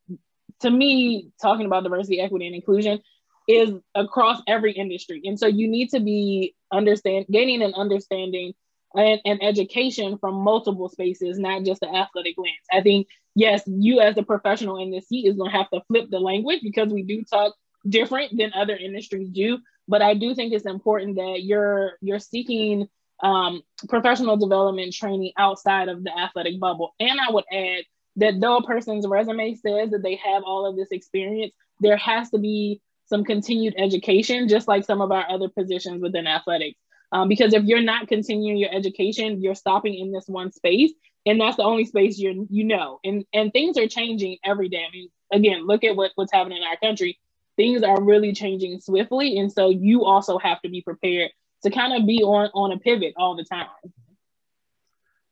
[0.64, 3.00] to me, talking about diversity, equity, and inclusion
[3.48, 5.22] is across every industry.
[5.26, 8.54] And so you need to be understand gaining an understanding
[8.96, 12.54] and, and, education from multiple spaces, not just the athletic lens.
[12.72, 15.82] I think, yes, you as a professional in this seat is going to have to
[15.88, 17.56] flip the language because we do talk
[17.88, 19.60] different than other industries do.
[19.88, 22.88] But I do think it's important that you're you're seeking
[23.22, 26.94] um, professional development training outside of the athletic bubble.
[27.00, 27.84] And I would add
[28.18, 32.30] that though a person's resume says that they have all of this experience, there has
[32.32, 36.80] to be some continued education, just like some of our other positions within athletics.
[37.12, 40.92] Um, because if you're not continuing your education, you're stopping in this one space,
[41.26, 43.00] and that's the only space you you know.
[43.04, 44.84] And and things are changing every day.
[44.88, 47.20] I mean, again, look at what, what's happening in our country.
[47.56, 51.30] Things are really changing swiftly, and so you also have to be prepared
[51.62, 53.68] to kind of be on on a pivot all the time.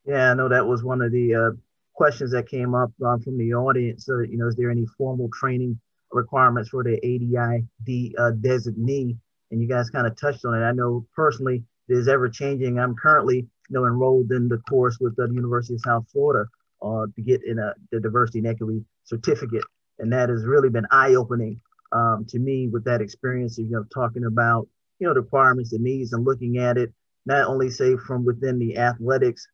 [0.05, 1.51] Yeah, I know that was one of the uh,
[2.01, 4.07] questions that came up um, from the audience.
[4.07, 5.79] So, you know, is there any formal training
[6.11, 9.15] requirements for the ADID uh, designee?
[9.51, 10.65] And you guys kind of touched on it.
[10.65, 12.79] I know personally it is ever changing.
[12.79, 16.49] I'm currently, you know, enrolled in the course with the University of South Florida
[16.81, 19.63] uh, to get in a the diversity and equity certificate,
[19.99, 21.61] and that has really been eye opening
[21.91, 23.59] um, to me with that experience.
[23.59, 26.91] Of, you know, talking about you know the requirements, the needs, and looking at it
[27.27, 29.47] not only say from within the athletics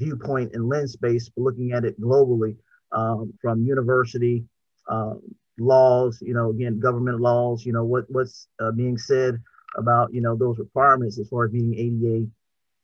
[0.00, 2.56] viewpoint and lens space, but looking at it globally
[2.92, 4.44] um, from university
[4.88, 5.20] um,
[5.58, 9.36] laws, you know, again, government laws, you know, what what's uh, being said
[9.76, 12.26] about, you know, those requirements as far as meeting ADA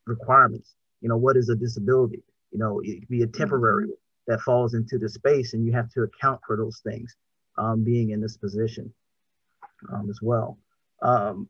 [0.05, 0.75] requirements.
[1.01, 2.23] You know, what is a disability?
[2.51, 3.89] You know, it could be a temporary
[4.27, 7.15] that falls into the space, and you have to account for those things
[7.57, 8.93] um, being in this position
[9.91, 10.57] um, as well.
[11.01, 11.49] Um,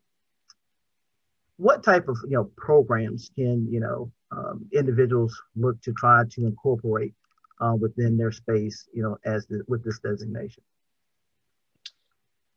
[1.56, 6.46] what type of you know programs can you know um, individuals look to try to
[6.46, 7.14] incorporate
[7.60, 10.62] uh, within their space, you know, as the, with this designation?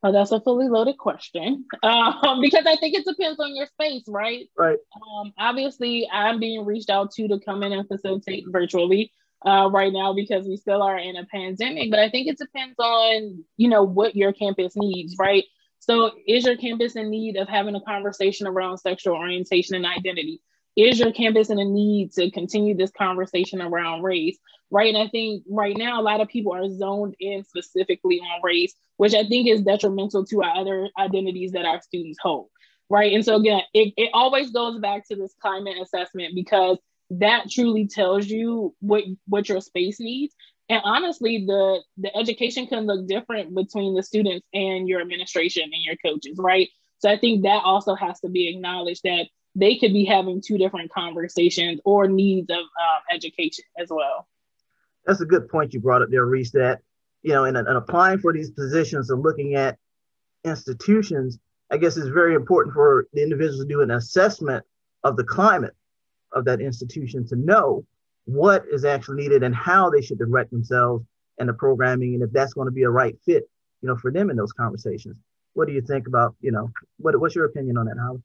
[0.04, 4.04] Oh, that's a fully loaded question um, because I think it depends on your space,
[4.08, 4.48] right?
[4.58, 4.78] Right.
[4.96, 9.12] Um, obviously, I'm being reached out to to come in and facilitate virtually
[9.46, 11.90] uh, right now because we still are in a pandemic.
[11.90, 15.44] But I think it depends on you know what your campus needs, right?
[15.78, 20.40] So, is your campus in need of having a conversation around sexual orientation and identity?
[20.76, 24.38] Is your campus in a need to continue this conversation around race
[24.70, 24.94] right?
[24.94, 28.74] And i think right now a lot of people are zoned in specifically on race
[28.96, 32.48] which i think is detrimental to our other identities that our students hold
[32.92, 33.14] right?
[33.14, 36.78] And so again it, it always goes back to this climate assessment because
[37.10, 40.34] that truly tells you what what your space needs.
[40.68, 45.82] And honestly the the education can look different between the students and your administration and
[45.84, 46.68] your coaches right?
[46.98, 50.58] So i think that also has to be acknowledged that they could be having two
[50.58, 54.26] different conversations or needs of um, education as well
[55.06, 56.80] that's a good point you brought up there reese that
[57.22, 59.78] you know in, in applying for these positions and looking at
[60.44, 61.38] institutions
[61.70, 64.64] i guess it's very important for the individuals to do an assessment
[65.04, 65.74] of the climate
[66.32, 67.84] of that institution to know
[68.24, 71.04] what is actually needed and how they should direct themselves
[71.38, 73.48] and the programming and if that's going to be a right fit
[73.82, 75.16] you know for them in those conversations
[75.54, 78.22] what do you think about you know what, what's your opinion on that Holly?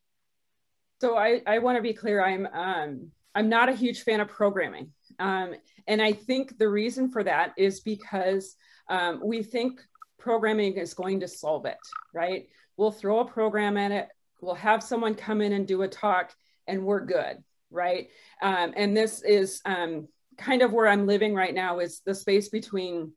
[1.02, 4.28] So i i want to be clear i'm um i'm not a huge fan of
[4.28, 5.54] programming um
[5.88, 8.56] and i think the reason for that is because
[8.90, 9.82] um, we think
[10.18, 11.78] programming is going to solve it
[12.14, 14.08] right we'll throw a program at it
[14.42, 16.34] we'll have someone come in and do a talk
[16.68, 18.10] and we're good right?
[18.42, 20.08] Um, and this is um,
[20.38, 23.14] kind of where I'm living right now is the space between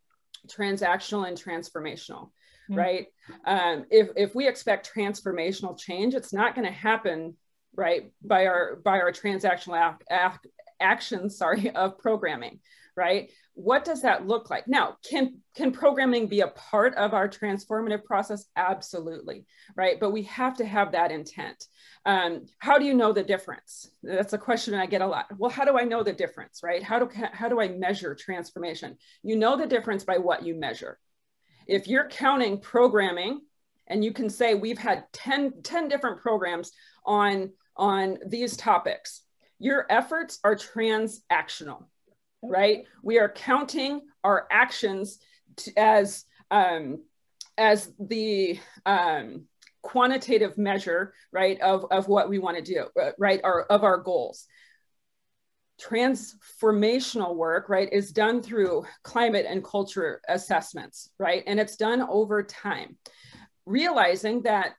[0.47, 2.31] transactional and transformational,
[2.69, 2.77] mm-hmm.
[2.77, 3.07] right?
[3.45, 7.37] Um, if, if we expect transformational change, it's not going to happen
[7.77, 12.61] right by our by our transactional ac- actions sorry of programming
[12.97, 13.31] right?
[13.55, 14.69] What does that look like?
[14.69, 18.47] Now can can programming be a part of our transformative process?
[18.57, 19.99] Absolutely right?
[19.99, 21.67] But we have to have that intent.
[22.07, 23.91] Um, how do you know the difference?
[24.03, 25.27] That's a question i get a lot.
[25.37, 26.83] Well how do i know the difference right?
[26.83, 28.97] How do how do i measure transformation?
[29.23, 30.99] You know the difference by what you measure.
[31.67, 33.41] If you're counting programming
[33.87, 36.73] and you can say we've had 10, 10 different programs
[37.05, 39.23] on on these topics
[39.59, 41.85] your efforts are transactional
[42.43, 42.85] right?
[43.03, 45.19] We are counting our actions
[45.57, 47.03] to, as um,
[47.59, 49.45] as the um,
[49.83, 53.99] quantitative measure, right, of, of what we want to do, uh, right, or of our
[53.99, 54.47] goals.
[55.81, 62.43] Transformational work, right, is done through climate and culture assessments, right, and it's done over
[62.43, 62.97] time.
[63.67, 64.75] Realizing that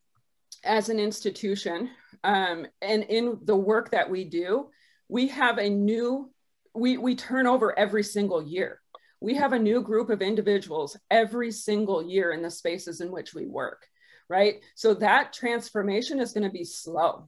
[0.64, 1.90] as an institution
[2.24, 4.70] um, and in the work that we do,
[5.08, 6.32] we have a new
[6.74, 8.80] we, we turn over every single year.
[9.20, 13.34] We have a new group of individuals every single year in the spaces in which
[13.34, 13.86] we work,
[14.30, 14.62] right?
[14.76, 17.28] So that transformation is going to be slow,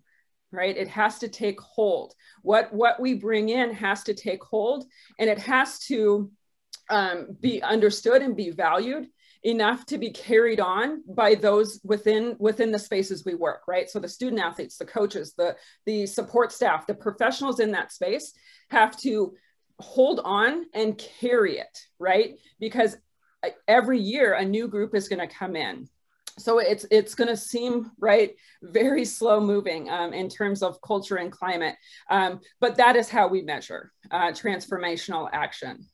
[0.51, 0.75] right?
[0.75, 2.13] It has to take hold.
[2.41, 4.86] What, what we bring in has to take hold
[5.19, 6.32] and it has to
[6.89, 9.08] um, be understood and be valued
[9.43, 13.99] enough to be carried on by those within within the spaces we work right so
[13.99, 18.34] the student athletes the coaches the the support staff the professionals in that space
[18.69, 19.34] have to
[19.79, 22.38] hold on and carry it, right?
[22.60, 22.95] Because
[23.43, 25.88] uh, every year a new group is going to come in.
[26.39, 31.17] So it's it's going to seem right very slow moving um, in terms of culture
[31.17, 31.75] and climate,
[32.10, 35.86] um, but that is how we measure uh, transformational action.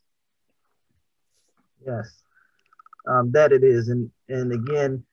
[1.86, 2.22] Yes,
[3.08, 5.04] um, that it is, and and again,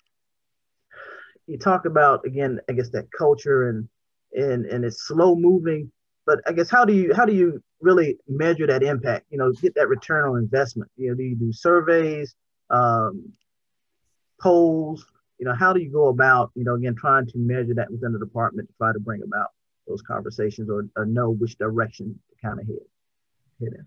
[1.47, 3.89] you talk about again, I guess that culture and
[4.33, 5.91] and and it's slow moving,
[6.27, 9.27] but I guess how do you how do you really measure that impact?
[9.31, 10.91] You know, get that return on investment.
[10.97, 12.35] You know, do you do surveys,
[12.71, 13.33] um,
[14.41, 15.07] polls?
[15.39, 18.13] You know, how do you go about you know again trying to measure that within
[18.13, 19.49] the department to try to bring about
[19.87, 22.77] those conversations or, or know which direction to kind of head
[23.61, 23.87] head in?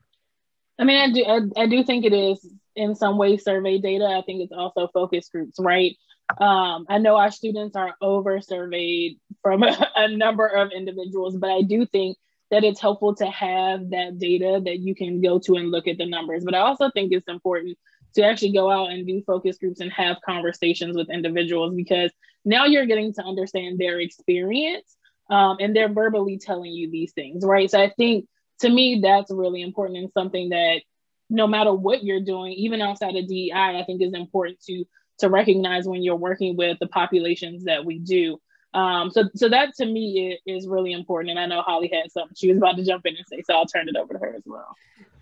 [0.80, 4.06] I mean, I do I, I do think it is in some way survey data.
[4.06, 5.96] I think it's also focus groups, right?
[6.40, 11.50] Um, I know our students are over surveyed from a, a, number of individuals, but
[11.50, 12.18] I do think
[12.52, 15.98] that it's helpful to have that data that you can go to and look at
[15.98, 16.44] the numbers.
[16.46, 17.78] But I also think it's important
[18.16, 22.12] to actually go out and do focus groups and have conversations with individuals because
[22.46, 24.96] now you're getting to understand their experience
[25.30, 27.70] um, and they're verbally telling you these things, right?
[27.70, 28.26] So I think
[28.60, 30.82] to me, that's really important and something that
[31.30, 34.86] no matter what you're doing, even outside of DEI, I think is important to
[35.20, 38.40] to recognize when you're working with the populations that we do.
[38.74, 41.32] Um, so, so that to me is, is really important.
[41.32, 43.56] And I know Holly had something she was about to jump in and say, so
[43.56, 44.76] I'll turn it over to her as well.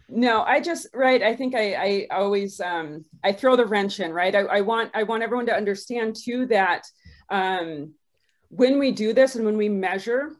[0.10, 1.21] No, I just right.
[1.21, 4.13] I think I, I always um, I throw the wrench in.
[4.13, 4.34] Right.
[4.34, 6.83] I, I want I want everyone to understand too that
[7.29, 7.94] um,
[8.50, 10.38] when we do this and when we measure,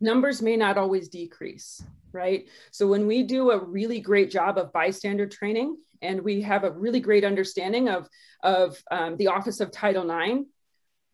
[0.00, 1.82] numbers may not always decrease.
[2.12, 2.48] Right.
[2.70, 6.70] So when we do a really great job of bystander training and we have a
[6.70, 8.08] really great understanding of
[8.42, 10.44] of um, the Office of Title IX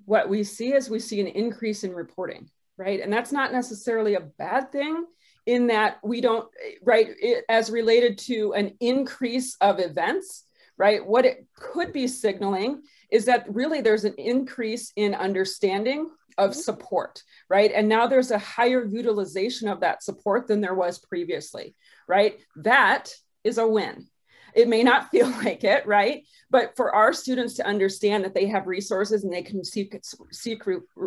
[0.05, 3.01] what we see is we see an increase in reporting, right?
[3.01, 5.05] And that's not necessarily a bad thing
[5.47, 6.49] in that we don't,
[6.83, 10.45] right, it, as related to an increase of events,
[10.77, 11.05] right?
[11.05, 17.23] What it could be signaling is that really there's an increase in understanding of support,
[17.49, 17.71] right?
[17.75, 21.75] And now there's a higher utilization of that support than there was previously,
[22.09, 22.39] right?
[22.57, 23.11] That
[23.45, 24.07] is a win.
[24.55, 26.25] It may not feel like it, right?
[26.51, 29.99] But for our students to understand that they have resources and they can seek
[30.31, 30.63] seek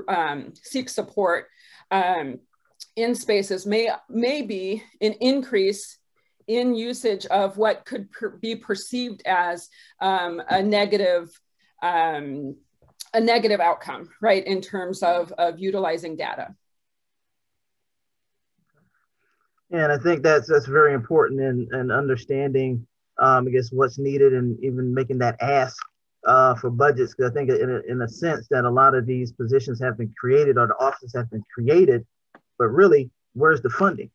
[0.08, 1.48] um, seek support
[1.92, 2.40] um,
[2.96, 5.98] in spaces may may be an increase
[6.48, 9.70] in usage of what could per be perceived as
[10.00, 11.30] um, a negative
[11.82, 12.56] um,
[13.16, 16.54] a negative outcome, right, in terms of, of utilizing data.
[19.72, 22.86] And I think that's that's very important in, in understanding,
[23.18, 25.78] um, I guess, what's needed and even making that ask
[26.28, 27.16] uh, for budgets.
[27.16, 29.98] Because I think in a, in a sense that a lot of these positions have
[29.98, 32.06] been created or the offices have been created,
[32.60, 34.12] but really, where's the funding?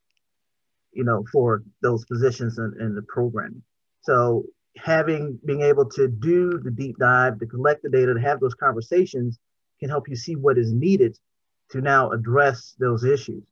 [0.93, 3.63] You know, for those positions and, and the programming.
[4.03, 4.45] So
[4.77, 8.55] having being able to do the deep dive, to collect the data, to have those
[8.55, 9.39] conversations
[9.81, 11.17] can help you see what is needed
[11.71, 13.43] to now address those issues.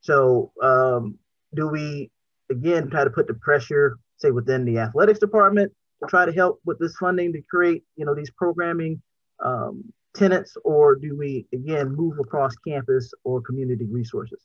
[0.00, 1.18] So, um,
[1.54, 2.10] do we
[2.50, 5.72] again try to put the pressure, say within the athletics department,
[6.02, 9.00] to try to help with this funding to create, you know, these programming
[9.44, 14.42] um, tenants, or do we again move across campus or community resources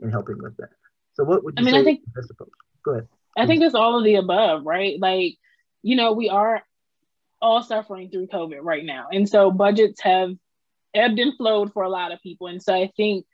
[0.00, 0.70] in helping with that?
[1.14, 1.80] So, what would you I mean, say?
[1.80, 2.00] I think,
[2.84, 3.08] Go ahead.
[3.36, 4.98] I think it's all of the above, right?
[5.00, 5.36] Like
[5.82, 6.62] you know, we are
[7.40, 9.08] all suffering through COVID right now.
[9.12, 10.30] And so budgets have
[10.94, 12.46] ebbed and flowed for a lot of people.
[12.46, 13.26] And so I think,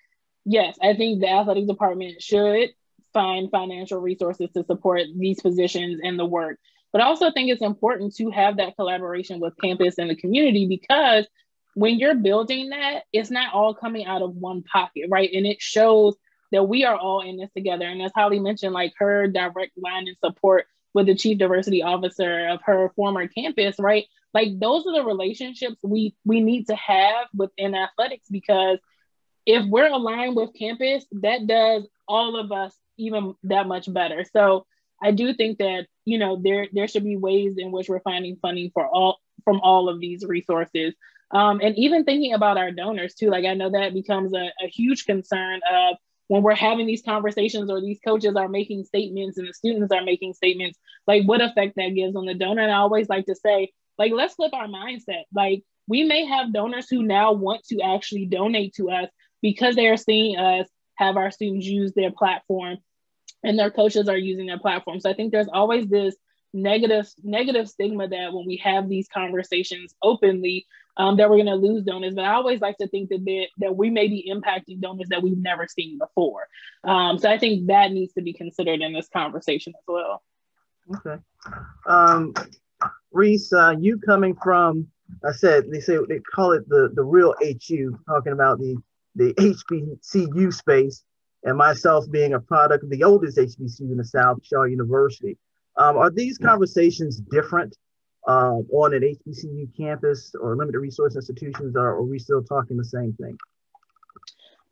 [0.45, 2.71] yes, I think the athletic department should
[3.13, 6.59] find financial resources to support these positions and the work.
[6.93, 10.67] But I also think it's important to have that collaboration with campus and the community
[10.67, 11.27] because
[11.75, 15.31] when you're building that, it's not all coming out of one pocket, right?
[15.33, 16.17] And it shows
[16.51, 17.85] that we are all in this together.
[17.85, 22.49] And as Holly mentioned, like her direct line and support with the chief diversity officer
[22.49, 24.07] of her former campus, right?
[24.35, 28.79] Like those are the relationships we we need to have within athletics because
[29.47, 34.25] if we're aligned with campus, that does all of us even that much better.
[34.31, 34.67] So
[35.03, 38.37] I do think that you know there there should be ways in which we're finding
[38.37, 40.95] funding for all from all of these resources.
[41.31, 44.69] Um, and even thinking about our donors too, like I know that becomes a, a
[44.69, 45.97] huge concern of
[46.29, 50.05] when we're having these conversations or these coaches are making statements and the students are
[50.05, 52.63] making statements, like what effect that gives on the donor.
[52.63, 55.25] And I always like to say, like, let's flip our mindset.
[55.35, 59.09] Like, we may have donors who now want to actually donate to us
[59.41, 62.77] because they are seeing us have our students use their platform
[63.43, 65.01] and their coaches are using their platform.
[65.01, 66.15] So I think there's always this
[66.55, 70.67] negative negative stigma that when we have these conversations openly
[70.99, 72.15] um, that we're going to lose donors.
[72.15, 75.39] But I always like to think that that we may be impacting donors that we've
[75.39, 76.49] never seen before.
[76.85, 80.23] Um, so I think that needs to be considered in this conversation as well.
[80.97, 81.23] Okay,
[81.87, 82.35] um,
[83.13, 84.89] Reese, uh, you coming from
[85.25, 88.77] I said they say they call it the the real HU, talking about the
[89.15, 91.03] the HBCU space,
[91.45, 95.39] and myself being a product of the oldest HBCU in the South, Shaw University.
[95.77, 97.77] Um, are these conversations different
[98.29, 103.15] um, on an HBCU campus or limited resource institutions, are we still talking the same
[103.15, 103.39] thing?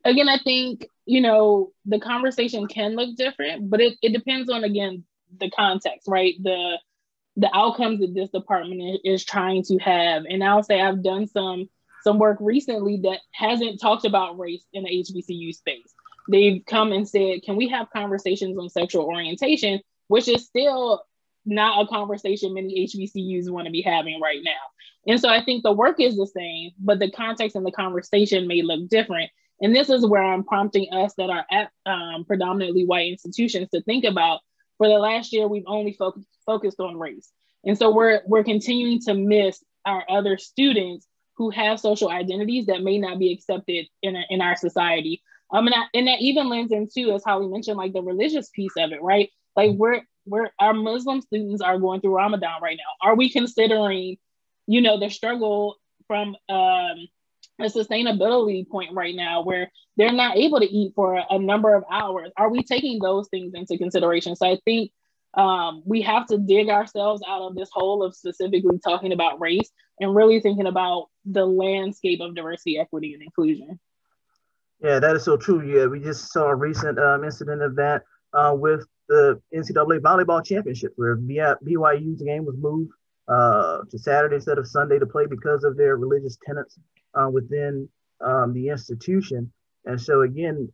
[0.04, 4.62] Again, I think, you know, the conversation can look different, but it, it depends on,
[4.62, 5.04] again,
[5.40, 6.34] the context, right?
[6.40, 6.78] The
[7.38, 10.24] the outcomes that this department is trying to have.
[10.28, 11.68] And I'll say I've done some
[12.02, 15.92] some work recently that hasn't talked about race in the HBCU space.
[16.30, 21.04] They've come and said, can we have conversations on sexual orientation, which is still
[21.46, 24.52] not a conversation many HBCUs want to be having right now.
[25.06, 28.46] And so I think the work is the same, but the context and the conversation
[28.46, 29.30] may look different.
[29.60, 33.82] And this is where I'm prompting us that are at um, predominantly white institutions to
[33.82, 34.40] think about.
[34.78, 37.32] For the last year, we've only fo- focused on race,
[37.64, 41.06] and so we're we're continuing to miss our other students
[41.38, 45.22] who have social identities that may not be accepted in, a, in our society.
[45.50, 48.72] Um, and, I, and that even lends into, as Holly mentioned, like the religious piece
[48.76, 49.30] of it, right?
[49.54, 53.08] Like we're we're our Muslim students are going through Ramadan right now.
[53.08, 54.16] Are we considering,
[54.66, 57.08] you know, the struggle from um,
[57.58, 61.74] a sustainability point right now where they're not able to eat for a, a number
[61.74, 62.30] of hours?
[62.36, 64.36] Are we taking those things into consideration?
[64.36, 64.90] So I think
[65.34, 69.70] um, we have to dig ourselves out of this hole of specifically talking about race
[70.00, 73.78] and really thinking about the landscape of diversity, equity, and inclusion.
[74.82, 75.62] Yeah, that is so true.
[75.62, 78.02] Yeah, we just saw a recent um, incident of that
[78.34, 82.92] uh, with the NCAA volleyball championship, where BYU's game was moved
[83.28, 86.78] uh, to Saturday instead of Sunday to play because of their religious tenets
[87.14, 87.88] uh, within
[88.20, 89.52] um, the institution.
[89.84, 90.72] And so, again,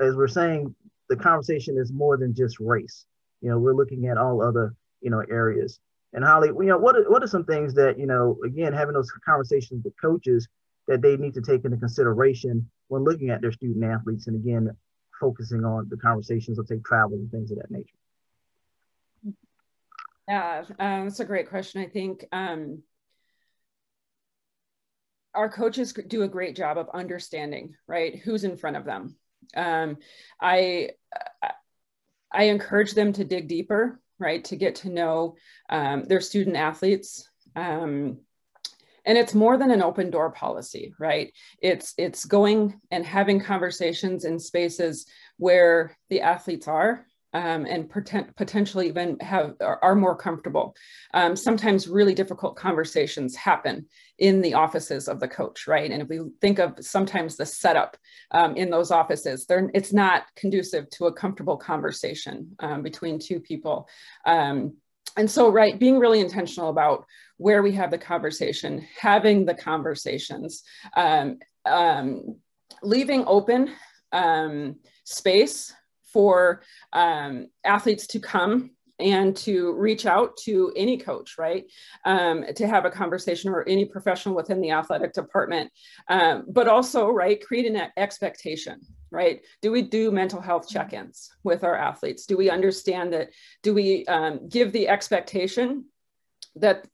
[0.00, 0.74] as we're saying,
[1.08, 3.06] the conversation is more than just race.
[3.40, 5.78] You know, we're looking at all other you know areas.
[6.12, 8.38] And Holly, you know, what what are some things that you know?
[8.44, 10.48] Again, having those conversations with coaches,
[10.86, 14.70] that they need to take into consideration when looking at their student athletes and again
[15.24, 17.96] focusing on the conversations of say travel and things of that nature.
[20.28, 21.80] Yeah um, that's a great question.
[21.80, 22.82] I think um,
[25.34, 29.16] our coaches do a great job of understanding right who's in front of them.
[29.56, 29.98] Um,
[30.40, 30.90] i
[32.32, 35.36] i encourage them to dig deeper right to get to know
[35.70, 37.28] um, their student athletes.
[37.56, 38.18] Um,
[39.06, 44.24] and it's more than an open door policy right it's it's going and having conversations
[44.24, 50.16] in spaces where the athletes are um, and potent, potentially even have are, are more
[50.16, 50.74] comfortable.
[51.12, 53.86] Um, sometimes really difficult conversations happen
[54.18, 55.90] in the offices of the coach, right?
[55.90, 57.96] And if we think of sometimes the setup
[58.30, 63.88] um, in those offices, it's not conducive to a comfortable conversation um, between two people.
[64.24, 64.76] Um,
[65.16, 67.04] and so, right, being really intentional about
[67.36, 70.62] where we have the conversation, having the conversations,
[70.96, 71.38] um,
[72.82, 73.74] leaving open
[75.04, 75.74] space
[76.12, 76.62] for
[76.92, 78.70] um, athletes to come
[79.00, 81.64] and to reach out to any coach, right?
[82.04, 85.72] Um, to have a conversation or any professional within the athletic department,
[86.08, 88.80] um, but also, right, creating an expectation,
[89.10, 89.40] right?
[89.62, 92.26] Do we do mental health check ins with our athletes?
[92.26, 93.30] Do we understand that?
[93.64, 95.86] Do we um, give the expectation
[96.56, 96.86] that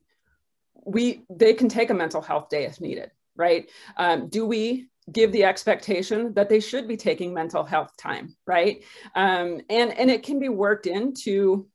[0.84, 3.70] we they can take a mental health day if needed, right?
[3.96, 8.84] Um, do we give the expectation that they should be taking mental health time, right?
[9.14, 11.66] Um, and, and it can be worked into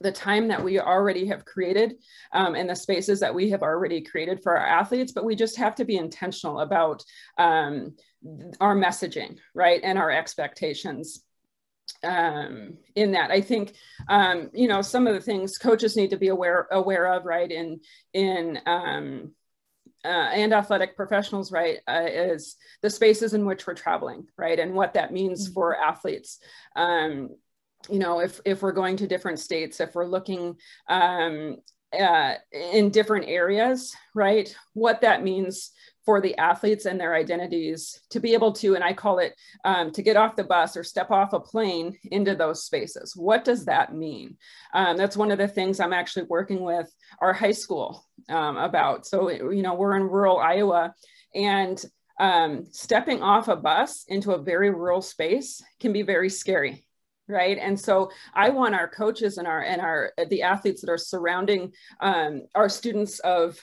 [0.00, 1.96] the time that we already have created
[2.32, 5.56] um, and the spaces that we have already created for our athletes, but we just
[5.56, 7.02] have to be intentional about
[7.36, 7.96] um,
[8.60, 9.80] our messaging, right?
[9.82, 11.24] And our expectations
[12.02, 13.30] um, in that.
[13.30, 13.74] I think,
[14.08, 17.50] um, you know, some of the things coaches need to be aware, aware of, right?
[17.50, 17.80] In,
[18.12, 19.32] in, um,
[20.04, 24.72] uh, and athletic professionals, right, uh, is the spaces in which we're traveling, right, and
[24.74, 25.54] what that means mm-hmm.
[25.54, 26.38] for athletes.
[26.76, 27.30] Um,
[27.90, 30.56] you know, if if we're going to different states, if we're looking
[30.88, 31.56] um,
[31.98, 35.72] uh, in different areas, right, what that means
[36.08, 39.34] for the athletes and their identities to be able to, and I call it
[39.66, 43.14] um, to get off the bus or step off a plane into those spaces.
[43.14, 44.38] What does that mean?
[44.72, 46.90] Um, that's one of the things I'm actually working with
[47.20, 49.06] our high school um, about.
[49.06, 50.94] So, you know, we're in rural Iowa
[51.34, 51.84] and
[52.18, 56.86] um, stepping off a bus into a very rural space can be very scary
[57.30, 60.96] right and so i want our coaches and our and our the athletes that are
[60.96, 63.60] surrounding um, our students of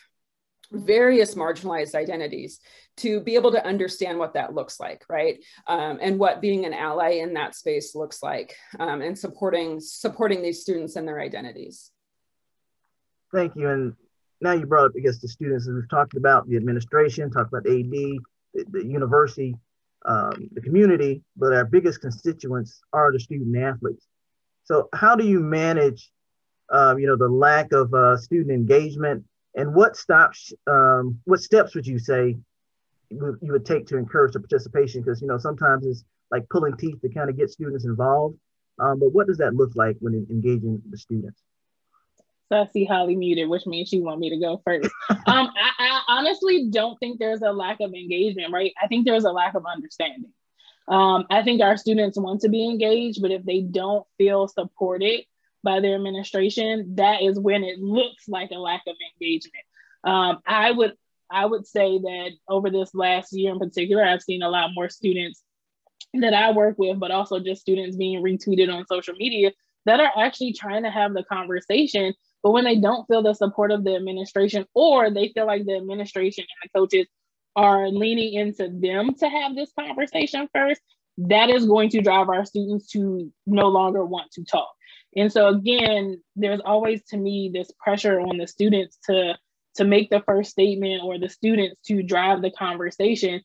[0.75, 2.59] various marginalized identities
[2.97, 5.43] to be able to understand what that looks like right?
[5.67, 10.41] Um, and what being an ally in that space looks like um, and supporting supporting
[10.41, 11.91] these students and their identities.
[13.33, 13.69] Thank you.
[13.69, 13.93] And
[14.41, 17.65] now you brought up i guess the students we've talked about the administration talked about
[17.65, 18.19] ad the,
[18.69, 19.55] the university
[20.05, 24.05] um, the community but our biggest constituents are the student athletes.
[24.65, 26.11] So how do you manage
[26.71, 29.23] um, you know the lack of uh, student engagement
[29.55, 32.37] and what stops, um, what steps would you say
[33.09, 35.01] you would take to encourage the participation?
[35.01, 38.37] Because you know sometimes it's like pulling teeth to kind of get students involved.
[38.79, 41.41] Um, but what does that look like when engaging the students?
[42.49, 44.89] So I see Holly muted, which means she want me to go first.
[45.09, 48.71] um, I, I, honestly don't think there's a lack of engagement, right?
[48.81, 50.31] I think there's a lack of understanding.
[50.87, 55.21] Um, I think our students want to be engaged, but if they don't feel supported
[55.65, 59.65] by their administration, that is when it looks like a lack of engagement.
[60.05, 60.93] Um, I would
[61.29, 64.89] I would say that over this last year in particular, I've seen a lot more
[64.89, 65.41] students
[66.13, 69.51] that I work with, but also just students being retweeted on social media
[69.85, 72.13] that are actually trying to have the conversation.
[72.43, 75.77] But when they don't feel the support of the administration, or they feel like the
[75.77, 77.07] administration and the coaches
[77.55, 80.81] are leaning into them to have this conversation first,
[81.17, 84.74] that is going to drive our students to no longer want to talk.
[85.15, 89.37] And so again, there's always to me this pressure on the students to
[89.75, 93.41] to make the first statement or the students to drive the conversation.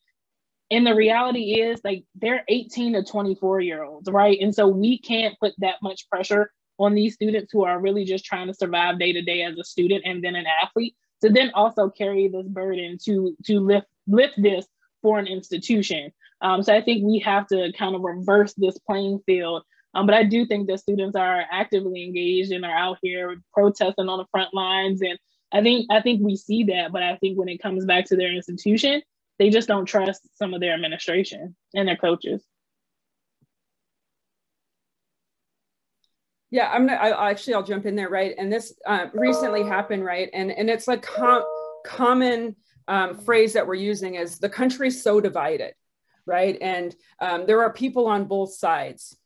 [0.71, 4.39] And the reality is like they're 18 to 24 year olds, right?
[4.41, 8.25] And so we can't put that much pressure on these students who are really just
[8.25, 11.51] trying to survive day to day as a student and then an athlete to then
[11.55, 14.67] also carry this burden to to lift lift this
[15.03, 16.13] for an institution.
[16.41, 19.63] Um, so I think we have to kind of reverse this playing field
[19.95, 24.09] um, but I do think that students are actively engaged and are out here protesting
[24.09, 25.03] on the front lines.
[25.03, 25.19] And
[25.53, 28.17] I think I think we see that, but I think when it comes back to
[28.17, 29.03] their institution,
[29.39, 32.45] they just don't trust some of their administration and their coaches.
[36.53, 38.35] Yeah, I'm gonna, I, actually I'll jump in there, right?
[38.37, 40.29] And this uh, recently happened, right?
[40.33, 41.45] And and it's like com-
[41.85, 42.55] common
[42.87, 45.75] um, phrase that we're using is the country's so divided,
[46.27, 46.59] right?
[46.61, 49.17] And um, there are people on both sides.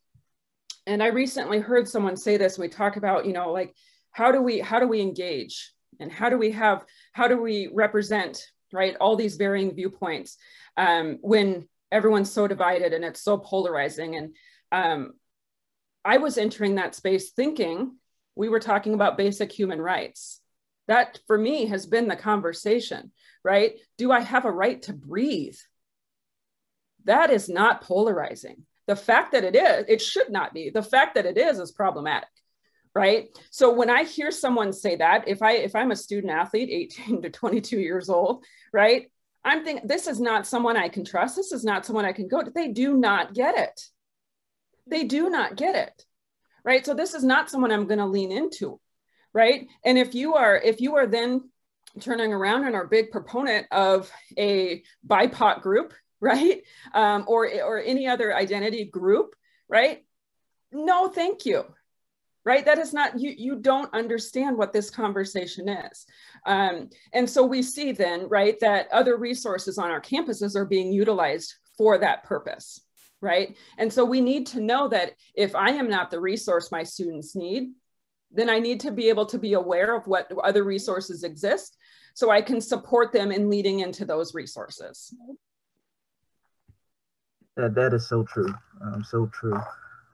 [0.87, 2.59] And I recently heard someone say this.
[2.59, 3.75] We talk about, you know, like
[4.11, 5.71] how do we how do we engage?
[5.99, 8.41] And how do we have how do we represent
[8.73, 10.37] right all these varying viewpoints
[10.77, 14.15] um, when everyone's so divided and it's so polarizing?
[14.15, 14.35] And
[14.71, 15.13] um,
[16.03, 17.95] i was entering that space thinking
[18.35, 20.41] we were talking about basic human rights.
[20.87, 23.11] That for me has been the conversation
[23.43, 23.75] right?
[23.97, 25.57] Do i have a right to breathe?
[27.05, 30.69] That is not polarizing the fact that it is it should not be.
[30.69, 32.29] The fact that it is is problematic
[32.93, 33.27] right?
[33.49, 37.23] So when i hear someone say that if i if i'm a student athlete 18
[37.23, 39.11] to 22 years old right?
[39.43, 41.35] I'm thinking this is not someone i can trust.
[41.35, 42.51] This is not someone i can go to.
[42.51, 43.81] They do not get it.
[44.87, 46.05] They do not get it
[46.63, 46.85] right?
[46.85, 48.79] So this is not someone i'm going to lean into
[49.33, 49.67] right?
[49.83, 51.49] And if you are if you are then
[51.99, 55.93] turning around and are a big proponent of a bipoc group
[56.25, 56.61] right?
[56.93, 59.35] Um, or or any other identity group
[59.67, 60.03] right?
[60.71, 61.65] No thank you
[62.45, 62.65] right?
[62.65, 66.05] That is not you you don't understand what this conversation is.
[66.45, 70.91] Um, and so we see then right that other resources on our campuses are being
[70.91, 72.81] utilized for that purpose
[73.21, 73.57] right?
[73.77, 77.35] And so we need to know that if i am not the resource my students
[77.35, 77.71] need
[78.31, 81.77] then i need to be able to be aware of what other resources exist
[82.13, 85.13] so i can support them in leading into those resources
[87.55, 89.59] that, that is so true um, so true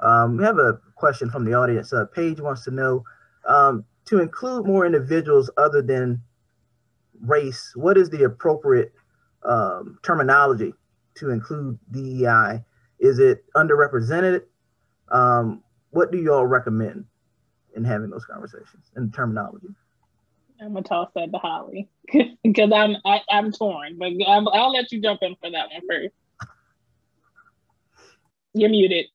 [0.02, 1.94] um, we have a question from the audience.
[1.94, 3.04] Uh, Paige wants to know
[3.48, 6.22] um, to include more individuals other than
[7.22, 8.94] race, what is the appropriate
[9.44, 10.74] um, terminology
[11.16, 12.64] to include DEI?
[13.00, 14.42] Is it underrepresented?
[15.12, 17.06] Um, what do you all recommend
[17.76, 19.68] in having those conversations and terminology?
[20.60, 21.90] I'm gonna toss that to Holly
[22.44, 25.50] because I'm I, am i am torn, but i will let you jump in for
[25.50, 26.14] that one first.
[28.54, 29.08] You're muted.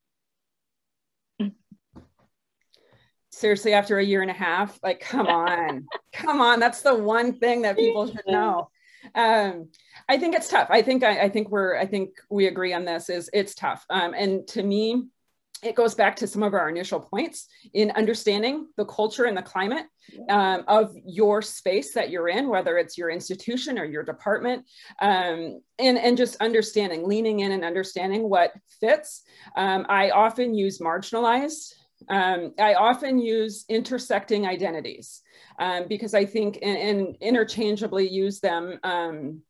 [3.37, 4.79] seriously after a year and a half?
[4.83, 5.87] Like come on.
[6.13, 6.59] Come on.
[6.61, 8.71] That's the one thing that people should know.
[9.15, 9.69] Um,
[10.09, 10.69] i think it's tough.
[10.71, 13.85] I think I, I, think we're i think we agree on this is it's tough.
[13.91, 15.05] Um, and to me
[15.63, 19.43] it goes back to some of our initial points in understanding the culture and the
[19.43, 19.87] climate
[20.29, 24.65] um, of your space that you're in, whether it's your institution or your department,
[25.01, 29.23] um, and, and just understanding, leaning in and understanding what fits.
[29.57, 31.73] Um, I often use marginalized
[32.09, 35.23] um, I often use intersecting identities
[35.59, 39.43] um, because I think and, and interchangeably use them um,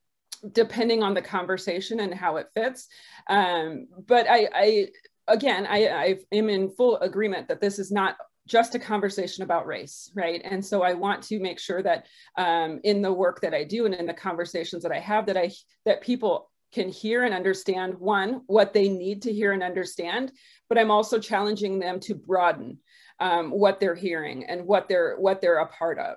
[0.53, 2.89] depending on the conversation and how it fits.
[3.29, 4.89] Um, but I, I
[5.29, 8.17] again, I, I am in full agreement that this is not
[8.47, 10.41] just a conversation about race, right?
[10.45, 12.07] And so I want to make sure that
[12.39, 15.37] um, in the work that I do and in the conversations that I have, that
[15.37, 15.51] I
[15.85, 20.33] that people can hear and understand one what they need to hear and understand
[20.69, 22.79] but i'm also challenging them to broaden
[23.19, 26.17] um, what they're hearing and what they're what they're a part of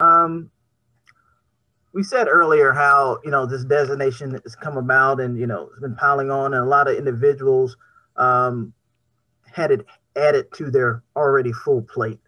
[0.00, 0.50] um,
[1.92, 5.80] we said earlier how you know this designation has come about and you know it's
[5.80, 7.76] been piling on and a lot of individuals
[8.16, 8.72] um,
[9.50, 9.86] had it
[10.16, 12.20] added to their already full plate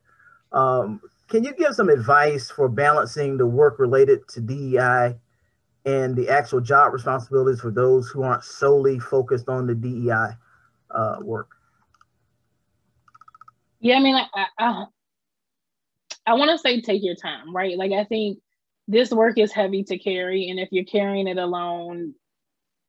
[0.53, 5.17] um, can you give some advice for balancing the work related to DEI
[5.85, 10.37] and the actual job responsibilities for those who aren't solely focused on the DEI
[10.91, 11.49] uh, work?
[13.81, 14.85] Yeah, I mean, I, I,
[16.27, 17.77] I want to say take your time, right?
[17.77, 18.39] Like, I think
[18.93, 22.15] this work is heavy to carry, and if you're carrying it alone,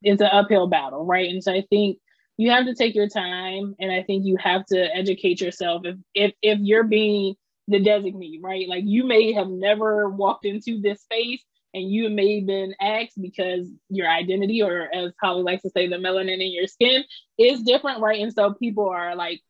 [0.02, 1.30] it's an uphill battle, right?
[1.30, 2.00] And so I think
[2.38, 5.84] you have to take your time, and I think you have to educate yourself.
[5.86, 7.36] If if if you're being
[7.68, 8.68] the designee, right?
[8.68, 11.44] Like you may have never walked into this space
[11.74, 15.88] and you may have been asked because your identity, or as Holly likes to say,
[15.88, 17.04] the melanin in your skin
[17.38, 18.22] is different, right?
[18.22, 19.42] And so people are like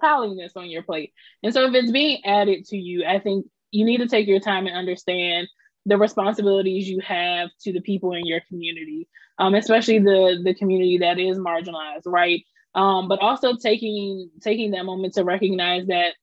[0.00, 1.12] piling this on your plate.
[1.42, 4.40] And so if it's being added to you, I think you need to take your
[4.40, 5.48] time and understand
[5.86, 9.08] the responsibilities you have to the people in your community,
[9.38, 12.44] um, especially the the community that is marginalized, right?
[12.74, 16.14] Um, but also taking taking that moment to recognize that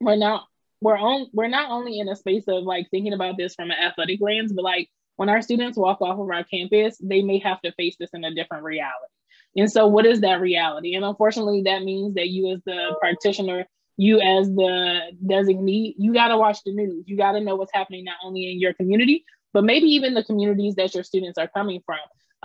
[0.00, 0.44] we're not
[0.80, 3.78] we're on we're not only in a space of like thinking about this from an
[3.78, 7.60] athletic lens, but like when our students walk off of our campus, they may have
[7.62, 9.12] to face this in a different reality.
[9.56, 10.94] And so, what is that reality?
[10.94, 13.66] And unfortunately, that means that you, as the practitioner,
[13.98, 17.04] you as the designee, you got to watch the news.
[17.06, 20.22] You got to know what's happening not only in your community, but maybe even the
[20.22, 21.98] communities that your students are coming from.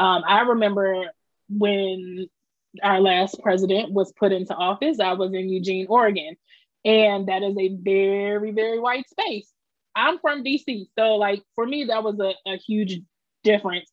[0.04, 1.06] Um, I remember
[1.50, 2.28] when
[2.82, 6.36] our last president was put into office, I was in Eugene, Oregon,
[6.84, 9.52] And that is a very, very white space.
[9.96, 10.88] I'm from DC.
[10.98, 13.00] So, like, for me, that was a, a huge
[13.44, 13.92] difference.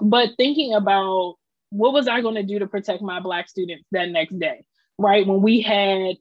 [0.00, 1.36] But thinking about
[1.70, 4.64] what was I going to do to protect my Black students that next day,
[4.98, 5.24] right?
[5.24, 6.16] When we had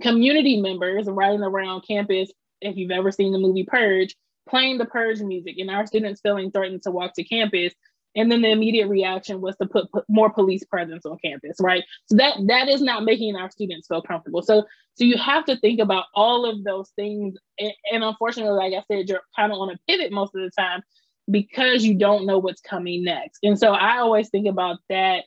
[0.00, 4.16] community members riding around campus, if you've ever seen the movie Purge,
[4.48, 7.74] playing the Purge music, and our students feeling threatened to walk to campus.
[8.14, 11.82] And then the immediate reaction was to put, put more police presence on campus, right?
[12.06, 14.42] So that that is not making our students feel comfortable.
[14.42, 17.36] So so you have to think about all of those things.
[17.58, 20.50] And, and unfortunately, like I said, you're kind of on a pivot most of the
[20.50, 20.82] time
[21.30, 23.38] because you don't know what's coming next.
[23.42, 25.24] And so I always think about that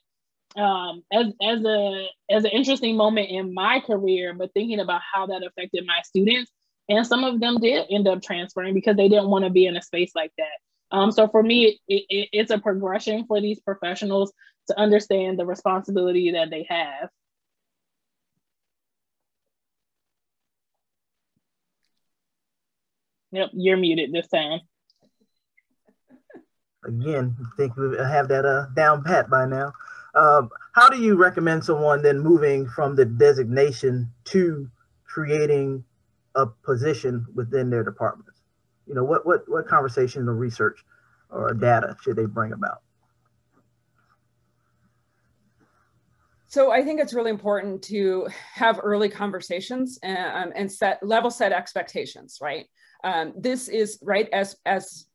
[0.57, 5.27] um, as as a as an interesting moment in my career, but thinking about how
[5.27, 6.51] that affected my students.
[6.87, 9.75] And some of them did end up transferring because they didn't want to be in
[9.75, 10.95] a space like that.
[10.95, 14.31] Um, so for me, it, it, it's a progression for these professionals
[14.67, 17.09] to understand the responsibility that they have.
[23.31, 24.61] Yep, you're muted this time
[26.85, 29.73] again, think we have that uh, down pat by now.
[30.15, 34.69] Um, how do you recommend someone then moving from the designation to
[35.03, 35.83] creating
[36.35, 38.41] a position within their departments?
[38.87, 40.83] You know, what what what conversation or research
[41.29, 42.81] or data should they bring about?
[46.47, 51.29] So I think it's really important to have early conversations and, um, and set level
[51.29, 52.67] set expectations, right?
[53.03, 55.07] Um, this is right as as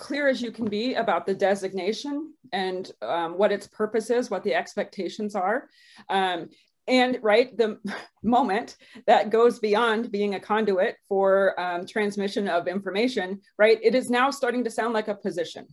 [0.00, 4.42] clear as you can be about the designation and um, what its purpose is, what
[4.42, 5.68] the expectations are.
[6.08, 6.48] Um,
[6.88, 7.78] and right, the
[8.22, 8.76] moment
[9.06, 14.30] that goes beyond being a conduit for um, transmission of information, right, it is now
[14.30, 15.66] starting to sound like a position.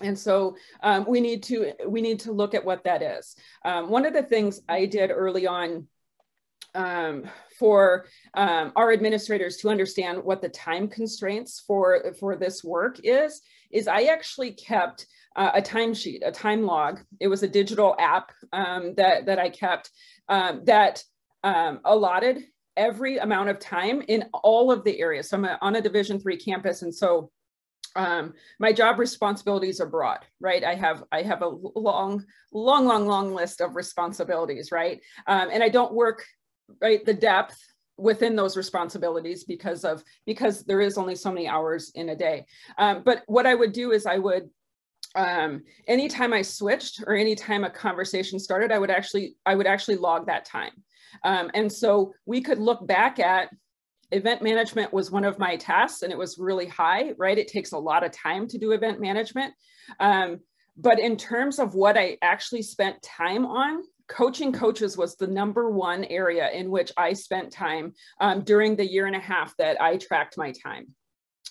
[0.00, 3.34] And so um, we need to we need to look at what that is.
[3.64, 5.88] Um, one of the things I did early on
[6.76, 7.24] um,
[7.58, 13.40] for um, our administrators to understand what the time constraints for, for this work is,
[13.70, 15.06] is I actually kept
[15.36, 17.00] uh, a timesheet, a time log.
[17.20, 19.90] It was a digital app um, that, that I kept
[20.28, 21.02] um, that
[21.44, 22.44] um, allotted
[22.76, 25.30] every amount of time in all of the areas.
[25.30, 26.82] So I'm a, on a division three campus.
[26.82, 27.30] And so
[27.94, 30.62] um, my job responsibilities are broad, right?
[30.62, 35.00] I have I have a long, long, long, long list of responsibilities, right?
[35.26, 36.24] Um, and I don't work
[36.82, 37.58] right the depth
[37.98, 42.44] within those responsibilities because of because there is only so many hours in a day.
[42.78, 44.48] Um, but what i would do is i would
[45.14, 49.96] um, anytime i switched or anytime a conversation started i would actually i would actually
[49.96, 50.72] log that time.
[51.24, 53.48] Um, and so we could look back at
[54.12, 57.38] event management was one of my tasks and it was really high right?
[57.38, 59.54] It takes a lot of time to do event management.
[60.00, 60.40] Um,
[60.76, 65.70] but in terms of what i actually spent time on coaching coaches was the number
[65.70, 69.80] one area in which I spent time um, during the year and a half that
[69.80, 70.94] I tracked my time.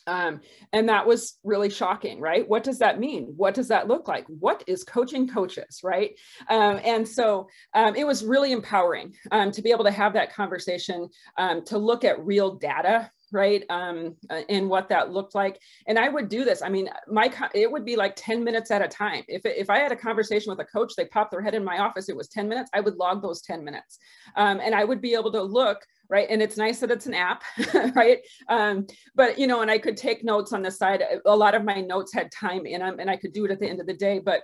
[0.07, 0.41] Um,
[0.71, 2.47] and that was really shocking, right?
[2.47, 3.33] What does that mean?
[3.35, 4.25] What does that look like?
[4.27, 6.11] What is coaching coaches, right?
[6.47, 10.33] Um, and so um, it was really empowering um, to be able to have that
[10.33, 13.63] conversation, um, to look at real data right?
[13.69, 15.59] Um uh, and what that looked like.
[15.87, 16.61] And i would do this.
[16.61, 19.23] I mean my it would be like 10 minutes at a time.
[19.27, 21.79] If, if i had a conversation with a coach they popped their head in my
[21.79, 23.97] office it was 10 minutes i would log those 10 minutes.
[24.35, 26.27] Um, and i would be able to look right?
[26.29, 27.43] And it's nice that it's an app
[27.95, 28.19] right?
[28.47, 31.03] Um, but you know and i could take notes on the side.
[31.25, 33.59] A lot of my notes had time in them and i could do it at
[33.59, 34.41] the end of the day but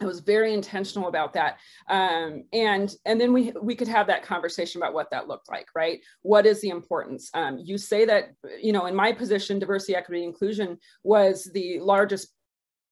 [0.00, 1.58] I was very intentional about that.
[1.88, 5.66] Um, and, and then we, we could have that conversation about what that looked like,
[5.74, 6.00] right?
[6.22, 7.30] What is the importance?
[7.34, 8.30] Um, you say that,
[8.62, 12.28] you know, in my position, diversity, equity, inclusion was the largest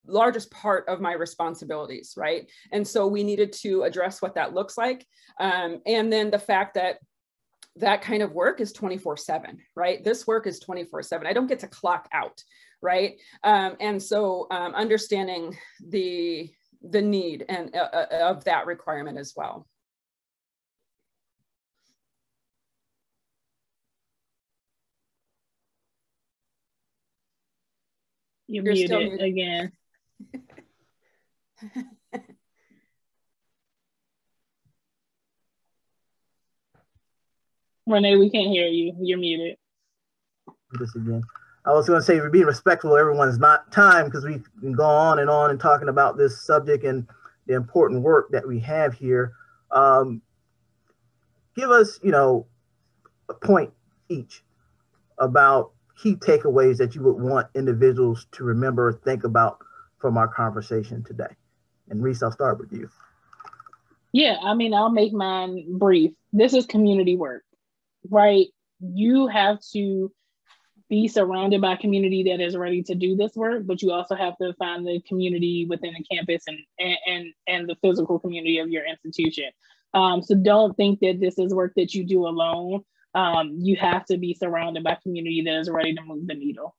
[0.09, 2.49] largest part of my responsibilities, right?
[2.71, 5.05] And so we needed to address what that looks like.
[5.37, 6.99] Um, and then the fact that
[7.75, 11.45] that kind of work is 24 7 right this work is 24 7 i don't
[11.45, 12.41] get to clock out
[12.81, 15.55] right um, and so um, understanding
[15.89, 16.51] the
[16.81, 19.67] the need and uh, uh, of that requirement as well.
[28.47, 29.71] You're, You're muted, muted again.
[37.85, 38.93] Renee, we can't hear you.
[38.99, 39.57] You're muted.
[40.79, 41.23] This again.
[41.67, 44.73] I was going to say we're being respectful of everyone's not time because we can
[44.73, 47.07] go on and on and talking about this subject and
[47.45, 49.33] the important work that we have here.
[49.71, 50.21] Um,
[51.55, 52.47] give us, you know,
[53.29, 53.73] a point
[54.09, 54.43] each
[55.17, 59.57] about key takeaways that you would want individuals to remember or think about
[59.99, 61.35] from our conversation today.
[61.89, 62.89] And Reese, I'll start with you.
[64.13, 66.11] Yeah, I mean, I'll make mine brief.
[66.31, 67.43] This is community work
[68.09, 68.47] right?
[68.79, 70.11] You have to
[70.89, 74.37] be surrounded by community that is ready to do this work, but you also have
[74.37, 76.57] to find the community within the campus and
[77.05, 79.45] and and the physical community of your institution.
[79.93, 82.83] Um, so don't think that this is work that you do alone.
[83.15, 86.75] Um, you have to be surrounded by community that is ready to move the needle.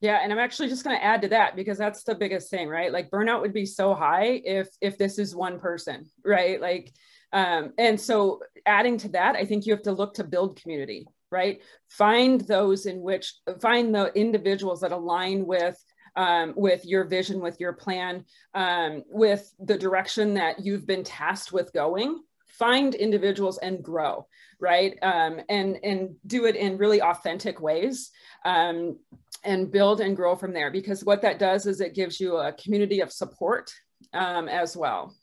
[0.00, 2.68] Yeah, and I'm actually just going to add to that because that's the biggest thing,
[2.68, 2.92] right?
[2.92, 6.60] Like burnout would be so high if if this is one person, right?
[6.60, 6.92] Like
[7.32, 11.06] um, and so adding to that, I think you have to look to build community,
[11.30, 11.60] right?
[11.88, 15.82] Find those in which find the individuals that align with
[16.14, 21.52] um, with your vision, with your plan, um, with the direction that you've been tasked
[21.52, 22.22] with going.
[22.48, 24.26] Find individuals and grow,
[24.60, 24.98] right?
[25.00, 28.10] Um, and and do it in really authentic ways.
[28.44, 28.98] Um,
[29.44, 32.52] and build and grow from there because what that does is it gives you a
[32.52, 33.72] community of support
[34.12, 35.16] um, as well.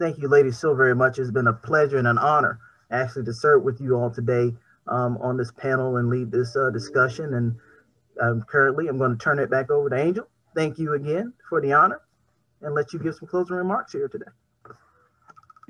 [0.00, 1.18] Thank you, ladies, so very much.
[1.18, 2.58] It's been a pleasure and an honor
[2.90, 4.50] actually to serve with you all today
[4.88, 7.34] um, on this panel and lead this uh, discussion.
[7.34, 7.56] And
[8.18, 10.26] um, currently, I'm going to turn it back over to Angel.
[10.56, 12.00] Thank you again for the honor
[12.62, 14.24] and let you give some closing remarks here today.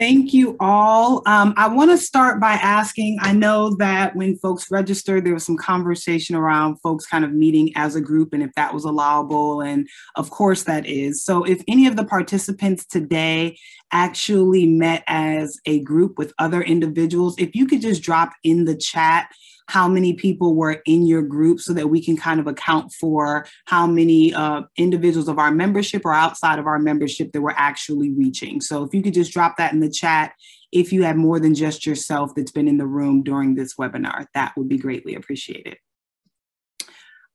[0.01, 1.21] Thank you all.
[1.27, 5.45] Um, I want to start by asking I know that when folks registered, there was
[5.45, 9.61] some conversation around folks kind of meeting as a group and if that was allowable.
[9.61, 9.87] And
[10.17, 11.23] of course, that is.
[11.23, 13.59] So, if any of the participants today
[13.93, 18.79] actually met as a group with other individuals, if you could just drop in the
[18.79, 19.29] chat
[19.71, 23.47] how many people were in your group so that we can kind of account for
[23.67, 28.11] how many uh, individuals of our membership or outside of our membership that we're actually
[28.11, 28.61] reaching.
[28.61, 30.33] So if you could just drop that in the chat,
[30.73, 34.27] if you have more than just yourself that's been in the room during this webinar,
[34.35, 35.77] that would be greatly appreciated.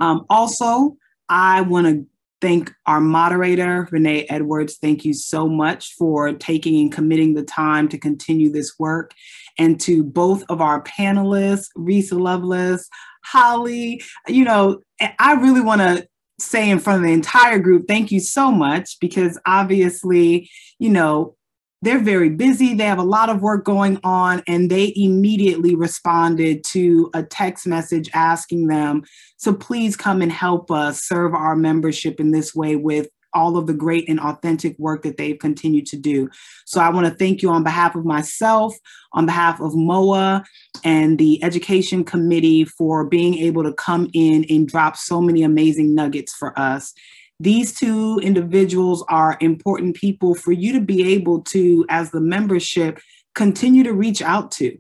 [0.02, 0.98] Um, also,
[1.30, 2.06] I want to
[2.42, 4.78] thank our moderator, Renee Edwards.
[4.78, 9.12] Thank you so much for taking and committing the time to continue this work.
[9.58, 12.90] And to both of our panelists, Risa Lovelace,
[13.24, 14.82] Holly, you know,
[15.20, 16.08] I really want to
[16.40, 21.36] say in front of the entire group, thank you so much because obviously, you know,
[21.82, 22.74] they're very busy.
[22.74, 27.68] They have a lot of work going on, and they immediately responded to a text
[27.68, 29.04] message asking them
[29.38, 33.68] So please come and help us serve our membership in this way with all of
[33.68, 36.30] the great and authentic work that they've continued to do.
[36.66, 38.74] So I want to thank you on behalf of myself,
[39.12, 40.44] on behalf of MOA
[40.84, 45.94] and the Education Committee for being able to come in and drop so many amazing
[45.94, 46.94] nuggets for us
[47.40, 53.00] these two individuals are important people for you to be able to, as the membership,
[53.34, 54.78] continue to reach out to,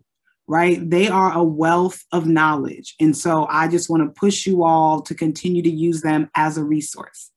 [0.47, 0.89] right?
[0.89, 2.95] They are a wealth of knowledge.
[2.99, 6.57] And so I just want to push you all to continue to use them as
[6.57, 7.31] a resource.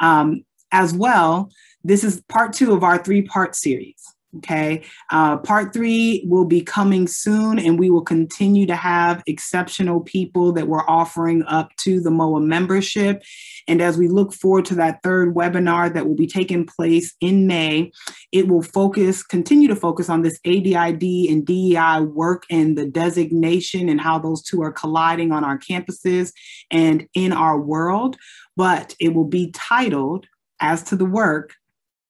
[0.00, 1.50] Um, as well,
[1.84, 4.02] this is part two of our three part series.
[4.38, 4.82] Okay.
[5.10, 10.52] Uh, part three will be coming soon, and we will continue to have exceptional people
[10.52, 13.22] that we're offering up to the MOA membership.
[13.68, 17.46] And as we look forward to that third webinar that will be taking place in
[17.46, 17.92] May,
[18.32, 23.88] it will focus, continue to focus on this ADID and DEI work and the designation
[23.88, 26.32] and how those two are colliding on our campuses
[26.70, 28.16] and in our world.
[28.56, 30.26] But it will be titled,
[30.60, 31.54] as to the work,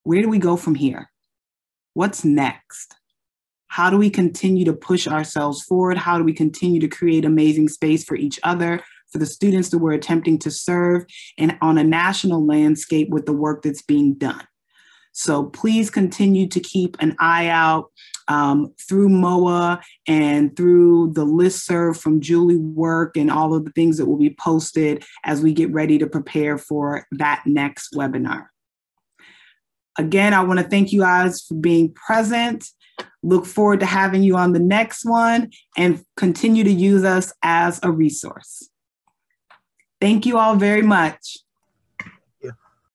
[0.05, 1.11] where do we go from here?
[1.97, 2.95] What's next?
[3.69, 5.97] How do we continue to push ourselves forward?
[5.97, 9.79] How do we continue to create amazing space for each other, for the students that
[9.79, 11.07] we're attempting to serve,
[11.39, 14.47] and on a national landscape with the work that's being done?
[15.13, 17.91] So please continue to keep an eye out
[18.29, 23.73] um, through MOA and through the list serve from Julie Work and all of the
[23.73, 28.49] things that will be posted as we get ready to prepare for that next webinar.
[29.99, 32.69] Again, I want to thank you guys for being present.
[33.23, 37.81] Look forward to having you on the next one and continue to use us as
[37.83, 38.69] a resource.
[40.01, 41.39] Thank you all very much.